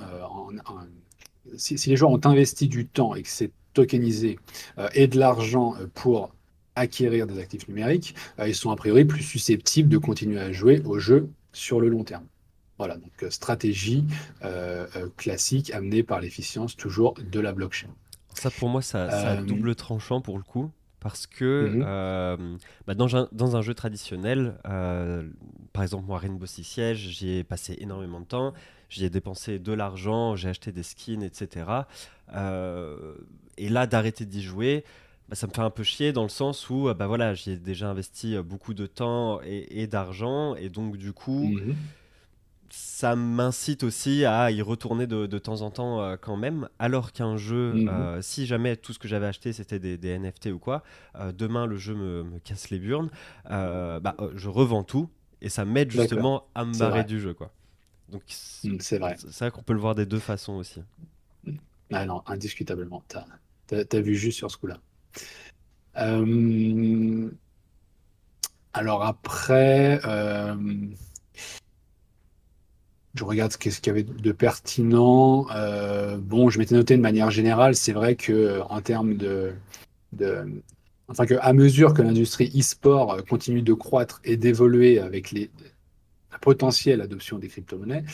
[1.57, 4.38] si, si, les joueurs ont investi du temps et que c'est tokenisé
[4.95, 6.32] et de l'argent pour
[6.74, 10.82] acquérir des actifs numériques, euh, ils sont a priori plus susceptibles de continuer à jouer
[10.84, 12.24] au jeu sur le long terme.
[12.78, 14.05] Voilà, donc euh, stratégie
[14.43, 14.86] euh,
[15.16, 17.88] classique amenée par l'efficience toujours de la blockchain.
[18.34, 20.70] Ça, pour moi, ça, a double tranchant pour le coup.
[21.01, 22.59] Parce que mhm.
[22.86, 24.59] bah, dans, un, dans, un, jeu traditionnel,
[25.72, 28.52] par exemple, moi, Rainbow Six Siege, j'y ai passé énormément de temps,
[28.88, 31.66] j'y ai dépensé de l'argent, j'ai acheté des skins, etc.
[33.56, 34.84] et là, d'arrêter d'y jouer,
[35.30, 37.52] bah, ça me fait un peu chier dans le sens où euh, bah voilà, j'y
[37.52, 41.76] ai déjà investi euh, beaucoup de temps et, d'argent et donc du coup mhm.
[42.68, 47.12] ça m'incite aussi à y retourner de, de temps en temps euh, quand même alors
[47.12, 48.20] qu'un jeu mhm.
[48.22, 50.82] si jamais tout ce que j'avais acheté c'était des, des, NFT ou quoi
[51.32, 53.10] demain le jeu me, me casse les burnes
[53.48, 55.08] bah, je revends tout
[55.43, 57.53] et ça m'aide justement à me barrer du jeu quoi.
[58.09, 58.22] Donc
[58.64, 59.16] mm, c'est vrai.
[59.18, 60.82] c'est vrai qu'on peut le voir des deux façons aussi.
[61.93, 63.03] Ah non indiscutablement.
[63.09, 63.24] T'as
[63.70, 64.78] as, vu juste sur ce coup là
[65.97, 67.30] euh,
[68.72, 70.55] alors après, euh,
[73.14, 75.47] je regarde ce qu'il y avait de pertinent.
[75.51, 79.53] Euh, bon, je m'étais noté de manière générale, c'est vrai que en termes de,
[81.11, 85.50] enfin que à mesure que l'industrie e-sport continue de croître et d'évoluer avec les
[86.32, 88.04] la potentielle adoption des crypto-monnaies,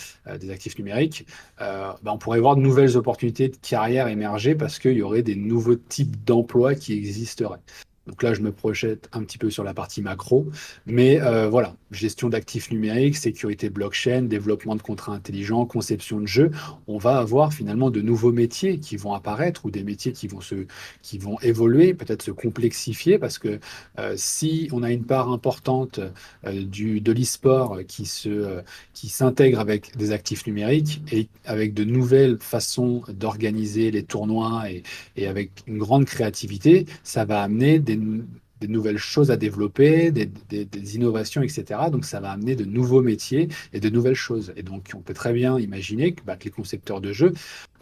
[0.41, 1.27] des actifs numériques,
[1.59, 5.37] bah, on pourrait voir de nouvelles opportunités de carrière émerger parce qu'il y aurait des
[5.37, 7.61] nouveaux types d'emplois qui existeraient.
[8.07, 10.47] Donc là, je me projette un petit peu sur la partie macro.
[10.87, 16.51] Mais euh, voilà, gestion d'actifs numériques, sécurité blockchain, développement de contrats intelligents, conception de jeux.
[16.87, 20.41] On va avoir finalement de nouveaux métiers qui vont apparaître ou des métiers qui vont,
[20.41, 20.67] se,
[21.03, 23.59] qui vont évoluer, peut-être se complexifier parce que
[23.99, 25.99] euh, si on a une part importante
[26.47, 28.61] euh, du, de l'e-sport qui, se,
[28.95, 34.83] qui s'intègre avec des actifs numériques et avec de nouvelles façons d'organiser les tournois et,
[35.17, 40.97] et avec une grande créativité, ça va amener des des, nouvelles choses à développer, des,
[40.97, 41.81] innovations, etc.
[41.91, 44.53] Donc ça va amener de nouveaux métiers et de nouvelles choses.
[44.57, 47.33] Et donc on peut très bien imaginer que, bah, les concepteurs de jeux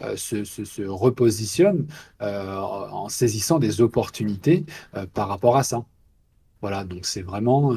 [0.01, 1.87] euh, se, repositionnent
[2.21, 5.85] euh, en saisissant des opportunités euh, par rapport à ça.
[6.61, 7.75] Voilà, donc c'est vraiment,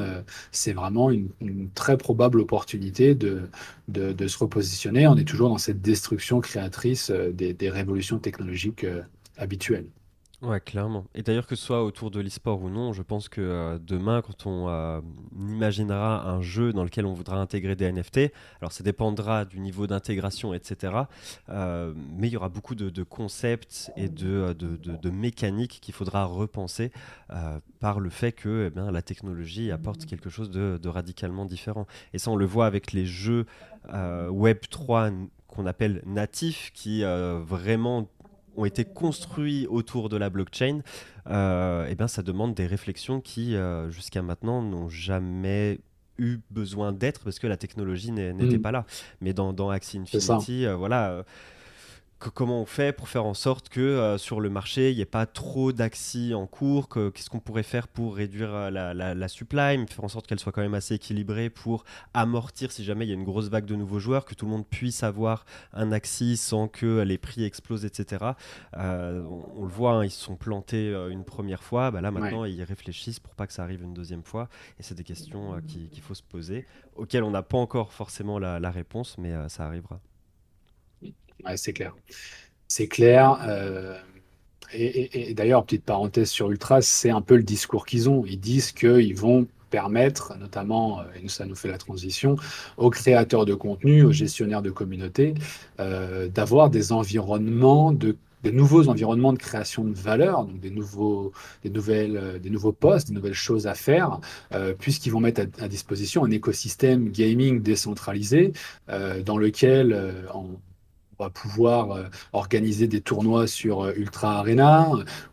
[0.67, 3.51] vraiment une, très probable opportunité de,
[3.93, 5.07] se repositionner.
[5.07, 8.87] On est toujours dans cette destruction créatrice des, révolutions technologiques
[9.37, 9.91] habituelles.
[10.41, 11.05] Ouais, clairement.
[11.17, 14.23] Et d'ailleurs, que ce soit autour de l'e-sport ou non, je pense que euh, demain,
[14.23, 15.01] quand on euh,
[15.37, 18.31] imaginera un jeu dans lequel on voudra intégrer des NFT,
[18.61, 20.93] alors ça dépendra du niveau d'intégration, etc.
[21.49, 26.93] Euh, mais il y aura beaucoup de, concepts et de, de, mécaniques qu'il faudra repenser
[27.81, 31.87] par le fait que eh bien, la technologie apporte quelque chose de, radicalement différent.
[32.13, 33.47] Et ça, on le voit avec les jeux
[34.31, 35.11] Web 3
[35.49, 38.09] qu'on appelle natifs, qui vraiment
[38.57, 40.81] ont été construits autour de la blockchain,
[41.29, 45.81] euh, eh bien, ça demande des réflexions qui, euh, jusqu'à maintenant, n'ont jamais
[46.19, 48.63] eu besoin d'être parce que la technologie n'était mm.
[48.63, 48.87] pas là.
[49.21, 51.23] Mais dans, dans Axie Infinity, euh,
[52.19, 55.07] comment on fait pour faire en sorte que euh, sur le marché, il n'y ait
[55.07, 59.87] pas trop d'axis en cours Qu'est-ce qu'on pourrait faire pour réduire euh, la, la, supply,
[59.87, 63.13] faire en sorte qu'elle soit quand même assez équilibrée pour amortir si jamais il y
[63.13, 66.41] a une grosse vague de nouveaux joueurs, que tout le monde puisse avoir un axis
[66.41, 68.33] sans que les prix explosent, etc.
[68.77, 69.23] Euh,
[69.55, 71.91] on, le voit, hein, ils se sont plantés une première fois.
[71.91, 74.49] Bah là, maintenant, ils réfléchissent pour pas que ça arrive une deuxième fois.
[74.79, 76.67] Et c'est des questions qu'il faut se poser,
[76.97, 80.01] auxquelles on n'a pas encore forcément la, la réponse, mais ça arrivera
[81.57, 81.95] c'est clair.
[82.69, 83.39] C'est clair.
[83.47, 83.99] Euh,
[84.75, 88.25] et, d'ailleurs, petite parenthèse sur Ultra, c'est un peu le discours qu'ils ont.
[88.27, 92.37] Ils disent qu'ils vont permettre, notamment, euh, et ça nous fait la transition,
[92.77, 95.35] aux créateurs de contenu, aux gestionnaires de communauté,
[95.81, 101.33] euh, d'avoir des environnements de des nouveaux environnements de création de valeur, donc des nouveaux,
[101.65, 104.21] des nouvelles, des nouveaux postes, des nouvelles choses à faire,
[104.79, 108.53] puisqu'ils vont mettre à, disposition un écosystème gaming décentralisé
[108.87, 110.51] dans lequel, en,
[111.19, 114.89] on va pouvoir euh, organiser des tournois sur euh, Ultra Arena,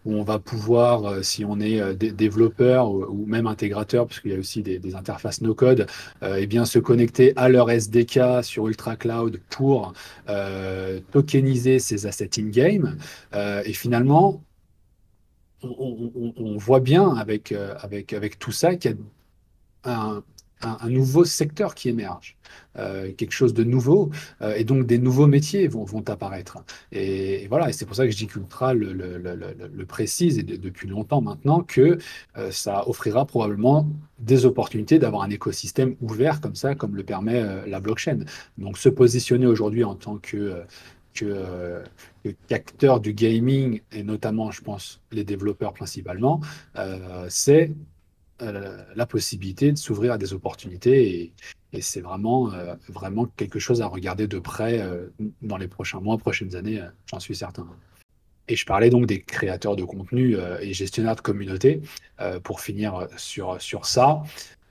[0.06, 4.36] où on va pouvoir, euh, si on est développeur ou, même intégrateur, parce qu'il y
[4.36, 5.88] a aussi des, interfaces no-code,
[6.22, 9.94] eh bien se connecter à leur SDK sur Ultra Cloud pour
[11.12, 12.98] tokeniser ces assets in-game.
[13.34, 14.42] et finalement,
[15.64, 18.94] on, voit bien avec, avec, avec tout ça qu'il y
[19.90, 20.24] a un,
[20.66, 22.38] un, nouveau secteur qui émerge,
[22.78, 24.12] euh, quelque chose de nouveau,
[24.42, 26.58] euh, et donc des nouveaux métiers vont, apparaître.
[26.92, 30.44] Et, voilà, et c'est pour ça que je dis qu'Ultra le, le, le, précise, et
[30.44, 31.98] depuis longtemps maintenant, que
[32.38, 33.88] euh, ça offrira probablement
[34.20, 38.20] des opportunités d'avoir un écosystème ouvert comme ça, comme le permet la blockchain.
[38.58, 40.64] Donc se positionner aujourd'hui en tant que
[41.14, 41.82] que,
[42.50, 46.42] qu'acteur du gaming, et notamment, je pense, les développeurs principalement,
[47.30, 47.72] c'est
[48.42, 51.34] euh, la possibilité de s'ouvrir à des opportunités
[51.74, 55.08] et, c'est vraiment, euh, vraiment quelque chose à regarder de près euh,
[55.42, 57.68] dans les prochains mois, prochaines années, j'en suis certain.
[58.48, 61.82] Et je parlais donc des créateurs de contenu et gestionnaires de communauté
[62.44, 64.22] pour finir sur, sur ça.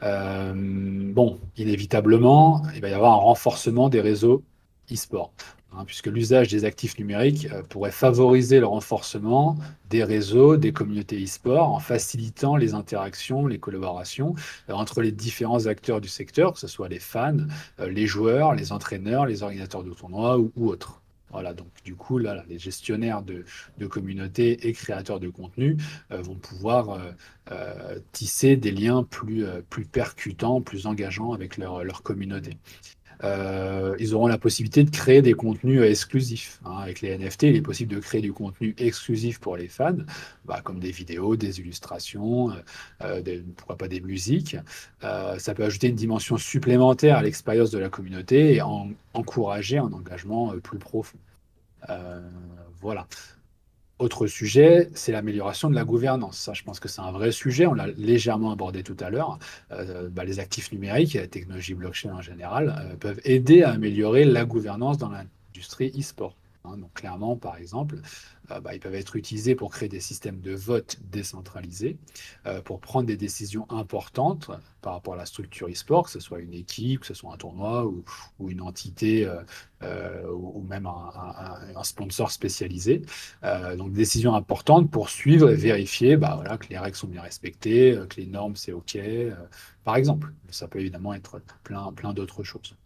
[0.00, 4.44] bon, inévitablement, il va y avoir un renforcement des réseaux
[4.92, 5.32] e-sport.
[5.76, 9.56] Hein, puisque l'usage des actifs numériques euh, pourrait favoriser le renforcement
[9.90, 14.34] des réseaux, des communautés e-sport, en facilitant les interactions, les collaborations
[14.68, 17.38] euh, entre les différents acteurs du secteur, que ce soit les fans,
[17.80, 21.00] euh, les joueurs, les entraîneurs, les organisateurs de tournois ou, autres.
[21.30, 23.44] Voilà, donc du coup, les gestionnaires de,
[23.88, 25.76] communautés et créateurs de contenu
[26.10, 27.00] vont pouvoir
[28.12, 29.44] tisser des liens plus,
[29.90, 32.56] percutants, plus engageants avec leur communauté.
[33.22, 36.60] Euh, ils auront la possibilité de créer des contenus exclusifs.
[36.64, 36.78] Hein.
[36.78, 39.96] Avec les NFT, il est possible de créer du contenu exclusif pour les fans,
[40.44, 42.54] bah, comme des vidéos, des illustrations, euh,
[43.02, 44.56] euh, pourquoi pas des musiques.
[45.00, 48.62] ça peut ajouter une dimension supplémentaire à l'expérience de la communauté et
[49.12, 51.18] encourager un engagement plus profond.
[52.80, 53.06] voilà.
[54.00, 56.36] Autre sujet, c'est l'amélioration de la gouvernance.
[56.36, 57.66] Ça, je pense que c'est un vrai sujet.
[57.66, 59.38] On l'a légèrement abordé tout à l'heure.
[59.70, 63.70] Euh, bah, les actifs numériques et la technologie blockchain en général euh, peuvent aider à
[63.70, 66.36] améliorer la gouvernance dans l'industrie e-sport.
[66.64, 66.76] Hein.
[66.78, 67.98] donc clairement, par exemple,
[68.48, 71.96] bah, ils peuvent être utilisés pour créer des systèmes de vote décentralisés,
[72.46, 74.50] euh, pour prendre des décisions importantes
[74.82, 77.36] par rapport à la structure e-sport, que ce soit une équipe, que ce soit un
[77.38, 78.04] tournoi ou,
[78.50, 79.26] une entité
[79.82, 83.02] euh, ou, même un, sponsor spécialisé.
[83.76, 87.98] donc des décisions importantes pour suivre et vérifier bah, que les règles sont bien respectées,
[88.08, 88.98] que les normes c'est OK,
[89.84, 90.32] par exemple.
[90.50, 92.76] Ça peut évidemment être plein, plein d'autres choses.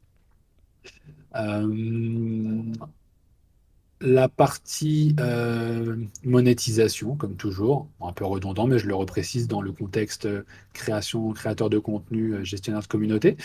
[4.01, 9.72] La partie euh, monétisation, comme toujours, un peu redondant, mais je le reprécise dans le
[9.72, 10.42] contexte euh,
[10.72, 13.36] création, créateur de contenu, euh, gestionnaire de communauté.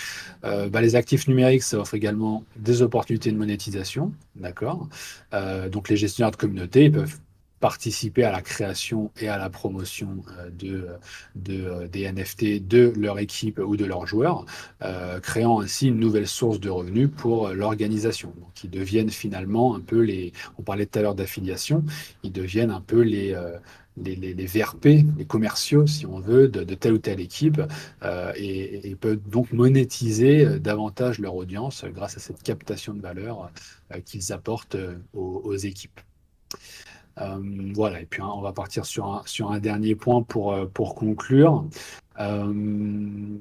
[0.43, 4.87] Bah, les actifs numériques, ça offre également des opportunités de monétisation, d'accord.
[5.71, 7.17] donc les gestionnaires de communauté, peuvent
[7.63, 10.85] participer à la création et à la promotion euh, de,
[11.49, 14.45] euh, des NFT de leur équipe ou de leurs joueurs,
[14.81, 18.33] euh, créant ainsi une nouvelle source de revenus pour l'organisation.
[18.37, 21.85] Donc, ils deviennent finalement un peu les, on parlait tout à l'heure d'affiliation,
[22.23, 23.33] ils deviennent un peu les,
[23.95, 24.85] les, les, VRP,
[25.17, 27.61] les commerciaux, si on veut, de, telle ou telle équipe,
[28.35, 33.49] et, peuvent donc monétiser davantage leur audience grâce à cette captation de valeur
[34.05, 34.75] qu'ils apportent
[35.13, 36.01] aux équipes.
[37.19, 41.65] Euh, voilà, et puis hein, on va partir sur un, dernier point pour, euh, conclure.
[42.19, 43.37] Euh,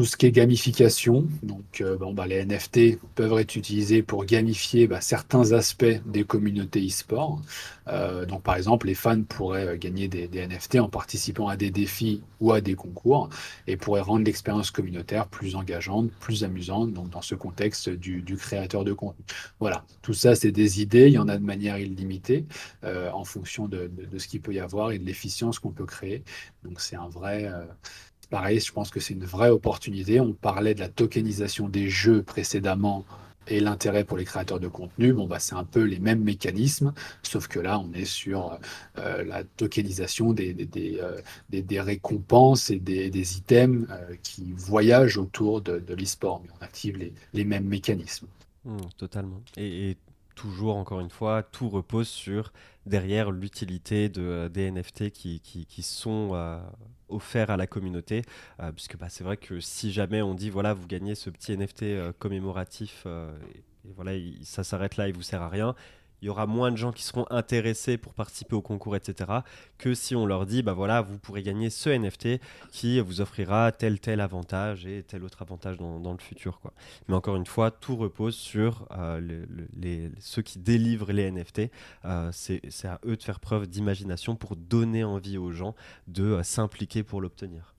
[0.00, 1.26] tout ce qui est gamification.
[1.42, 6.86] Donc, euh, bah, les NFT peuvent être utilisés pour gamifier bah, certains aspects des communautés
[6.86, 7.42] e-sport.
[7.86, 11.70] Euh, donc, par exemple, les fans pourraient euh, gagner des, NFT en participant à des
[11.70, 13.28] défis ou à des concours
[13.66, 16.94] et pourraient rendre l'expérience communautaire plus engageante, plus amusante.
[16.94, 19.22] Donc, dans ce contexte du, créateur de contenu.
[19.58, 21.08] Voilà, tout ça, c'est des idées.
[21.08, 22.46] Il y en a de manière illimitée
[22.82, 26.22] en fonction de, de, ce qu'il peut y avoir et de l'efficience qu'on peut créer.
[26.64, 27.50] Donc, c'est un vrai
[28.30, 30.20] pareil, je pense que c'est une vraie opportunité.
[30.20, 33.04] On parlait de la tokenisation des jeux précédemment
[33.50, 36.92] et l'intérêt pour les créateurs de contenu, bon, bah, c'est un peu les mêmes mécanismes,
[37.22, 38.58] sauf que là, on est sur
[38.98, 41.20] euh, la tokenisation des, des, euh,
[41.50, 46.96] des, récompenses et des, items euh, qui voyagent autour de, de l'e-sport, mais on active
[46.96, 48.28] les, les mêmes mécanismes.
[48.64, 49.42] Mmh, totalement.
[49.56, 49.96] Et,
[50.36, 52.52] toujours, encore une fois, tout repose sur
[52.86, 56.30] derrière l'utilité de, des NFT qui, qui, qui sont
[57.10, 58.22] offert à la communauté.
[58.60, 61.56] Euh, puisque bah, c'est vrai que si jamais on dit, voilà, vous gagnez ce petit
[61.56, 63.30] NFT euh, commémoratif, euh,
[63.84, 65.74] et, voilà, ça s'arrête là, il vous sert à rien
[66.22, 69.30] il y aura moins de gens qui seront intéressés pour participer au concours, etc.
[69.78, 72.40] Que si on leur dit, bah voilà, vous pourrez gagner ce NFT
[72.70, 76.60] qui vous offrira tel tel avantage et tel autre avantage dans, le futur.
[77.08, 79.44] Mais encore une fois, tout repose sur euh,
[80.18, 81.70] ceux qui délivrent les NFT.
[82.04, 85.74] Euh, c'est à eux de faire preuve d'imagination pour donner envie aux gens
[86.08, 87.74] de euh, s'impliquer pour l'obtenir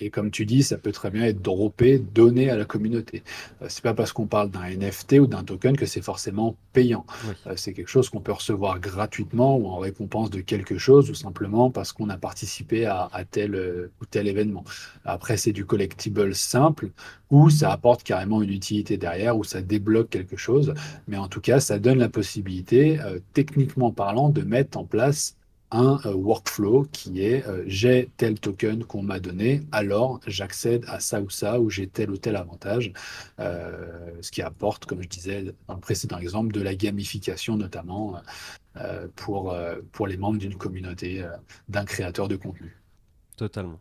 [0.00, 3.22] et comme tu dis, ça peut très bien être droppé, donné à la communauté.
[3.62, 7.06] Euh, c'est pas parce qu'on parle d'un NFT ou d'un token que c'est forcément payant.
[7.46, 11.14] Euh, c'est quelque chose qu'on peut recevoir gratuitement ou en récompense de quelque chose ou
[11.14, 14.64] simplement parce qu'on a participé à, tel euh, ou tel événement.
[15.04, 16.90] Après, c'est du collectible simple
[17.30, 20.74] ou ça apporte carrément une utilité derrière ou ça débloque quelque chose.
[21.06, 22.98] Mais en tout cas, ça donne la possibilité,
[23.34, 25.36] techniquement parlant, de mettre en place
[25.70, 31.00] un euh, workflow qui est euh, j'ai tel token qu'on m'a donné, alors j'accède à
[31.00, 32.92] ça ou ça, ou j'ai tel ou tel avantage,
[33.38, 38.20] euh, ce qui apporte, comme je disais dans le précédent exemple, de la gamification notamment
[39.16, 39.56] pour,
[39.92, 41.26] pour les membres d'une communauté,
[41.68, 42.76] d'un créateur de contenu.
[43.36, 43.80] Totalement.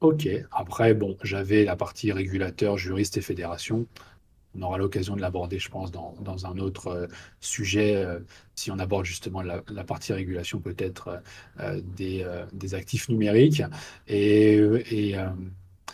[0.00, 3.86] Ok, après, bon, j'avais la partie régulateur, juriste et fédération
[4.58, 7.06] on aura l'occasion de l'aborder, je pense, dans, un autre euh,
[7.40, 8.20] sujet, euh,
[8.54, 11.20] si on aborde justement la, partie régulation peut-être
[11.60, 13.62] euh, des, actifs numériques.
[14.08, 14.60] Et,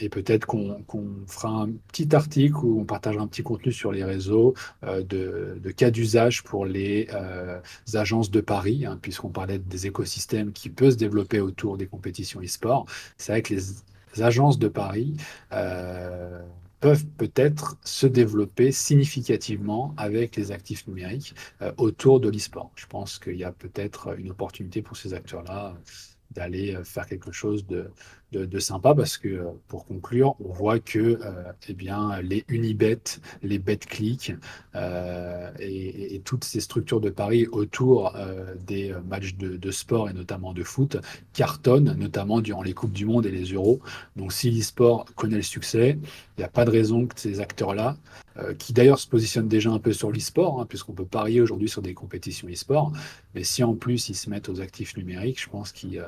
[0.01, 0.83] et, peut-être qu'on
[1.29, 5.91] fera un petit article où on partagera un petit contenu sur les réseaux de, cas
[5.91, 7.09] d'usage pour les
[7.95, 12.41] agences de Paris, hein, puisqu'on parlait des écosystèmes qui peuvent se développer autour des compétitions
[12.41, 12.87] e-sport.
[13.17, 15.17] C'est vrai que les agences de Paris
[16.83, 22.73] peuvent peut-être se développer significativement avec les actifs numériques euh, autour de l'e-sport.
[22.75, 25.79] Je pense qu'il y a peut-être une opportunité pour ces acteurs-là
[26.33, 27.93] d'aller euh, faire quelque chose de,
[28.33, 33.03] de, sympa parce que euh, pour conclure, on voit que euh, eh bien, les Unibet,
[33.43, 34.33] les BetClick
[34.75, 38.15] euh, et, toutes ces structures de paris autour
[38.65, 40.97] des matchs de, de, sport et notamment de foot
[41.33, 43.81] cartonnent, notamment durant les Coupes du Monde et les Euros.
[44.15, 47.97] Donc si l'e-sport connaît le succès, il n'y a pas de raison que ces acteurs-là,
[48.59, 51.83] qui d'ailleurs se positionnent déjà un peu sur l'e-sport, hein, puisqu'on peut parier aujourd'hui sur
[51.83, 52.93] des compétitions e-sport,
[53.35, 56.03] mais si en plus ils se mettent aux actifs numériques, je pense qu'ils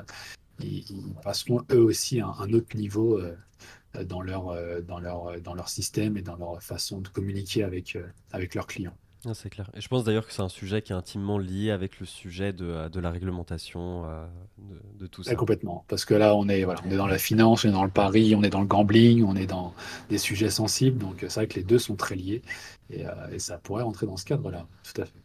[0.59, 0.83] ils,
[1.23, 3.21] passeront eux aussi à un autre niveau
[4.05, 7.97] dans leur, dans, leur, dans leur système et dans leur façon de communiquer avec,
[8.31, 8.95] avec leurs clients.
[9.27, 9.69] Ah, c'est clair.
[9.73, 12.53] Et je pense d'ailleurs que c'est un sujet qui est intimement lié avec le sujet
[12.53, 14.27] de, euh, de la réglementation, euh,
[14.99, 15.33] de, tout ça.
[15.35, 15.83] complètement.
[15.87, 17.89] Parce que là, on est, voilà, on est dans la finance, on est dans le
[17.89, 19.73] pari, on est dans le gambling, on est dans
[20.09, 20.99] des sujets sensibles.
[20.99, 22.43] Donc c'est vrai que les deux sont très liés.
[22.91, 24.67] Et, euh, et ça pourrait rentrer dans ce cadre-là.
[24.83, 25.19] Tout à fait.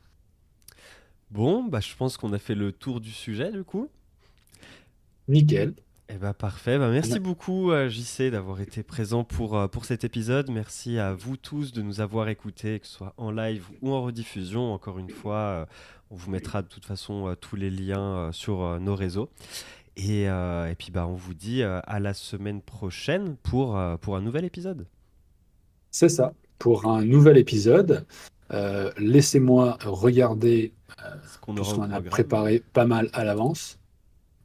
[1.30, 3.90] Bon, bah, je pense qu'on a fait le tour du sujet du coup.
[5.30, 5.74] Nickel.
[6.12, 6.76] Eh ben parfait.
[6.76, 10.50] Bah, merci beaucoup à JC d'avoir été présent pour, euh, pour cet épisode.
[10.50, 14.02] Merci à vous tous de nous avoir écoutés, que ce soit en live ou en
[14.02, 14.72] rediffusion.
[14.72, 15.66] Encore une fois, euh,
[16.10, 19.30] on vous mettra de toute façon euh, tous les liens sur nos réseaux.
[19.96, 24.44] Et, et, puis bah, on vous dit à la semaine prochaine pour, pour un nouvel
[24.44, 24.86] épisode.
[25.90, 28.06] C'est ça, pour un nouvel épisode.
[28.96, 30.72] Laissez-moi regarder
[31.26, 31.56] ce qu'on
[31.90, 33.79] a préparé pas mal à l'avance.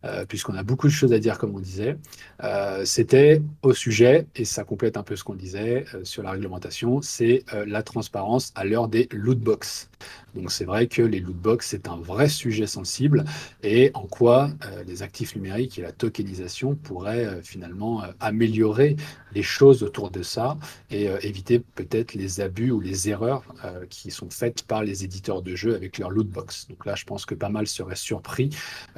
[0.05, 1.97] Euh, puisqu'on a beaucoup de choses à dire, comme on disait.
[2.43, 6.31] Euh, c'était au sujet, et ça complète un peu ce qu'on disait euh, sur la
[6.31, 9.89] réglementation, c'est la transparence à l'heure des loot box.
[10.33, 13.23] Donc c'est vrai que les loot box, c'est un vrai sujet sensible,
[13.63, 14.51] et en quoi
[14.85, 18.97] les actifs numériques et la tokenisation pourraient finalement améliorer
[19.33, 20.57] les choses autour de ça
[20.91, 23.43] et éviter peut-être les abus ou les erreurs
[23.89, 26.67] qui sont faites par les éditeurs de jeux avec leur loot box.
[26.67, 28.49] Donc là, je pense que pas mal seraient surpris,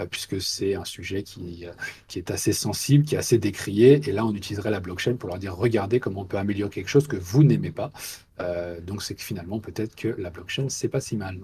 [0.09, 1.71] puisque c'est un sujet qui, euh,
[2.07, 4.01] qui est assez sensible, qui est assez décrié.
[4.07, 6.89] Et là, on utiliserait la blockchain pour leur dire regardez comment on peut améliorer quelque
[6.89, 7.91] chose que vous n'aimez pas.
[8.39, 11.39] Euh, donc, c'est que finalement, peut-être que la blockchain, c'est pas si mal.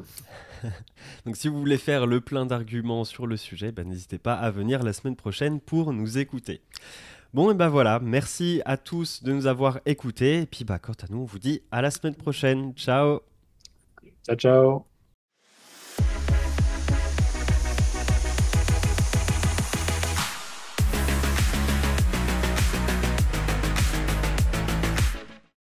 [1.26, 4.52] donc, si vous voulez faire le plein d'arguments sur le sujet, ben, n'hésitez pas à
[4.52, 6.62] venir la semaine prochaine pour nous écouter.
[7.34, 10.42] Bon, et ben voilà, merci à tous de nous avoir écoutés.
[10.42, 12.74] Et puis, bah, quant à nous, on vous dit à la semaine prochaine.
[12.76, 13.22] Ciao.
[14.26, 14.93] Ciao, ciao.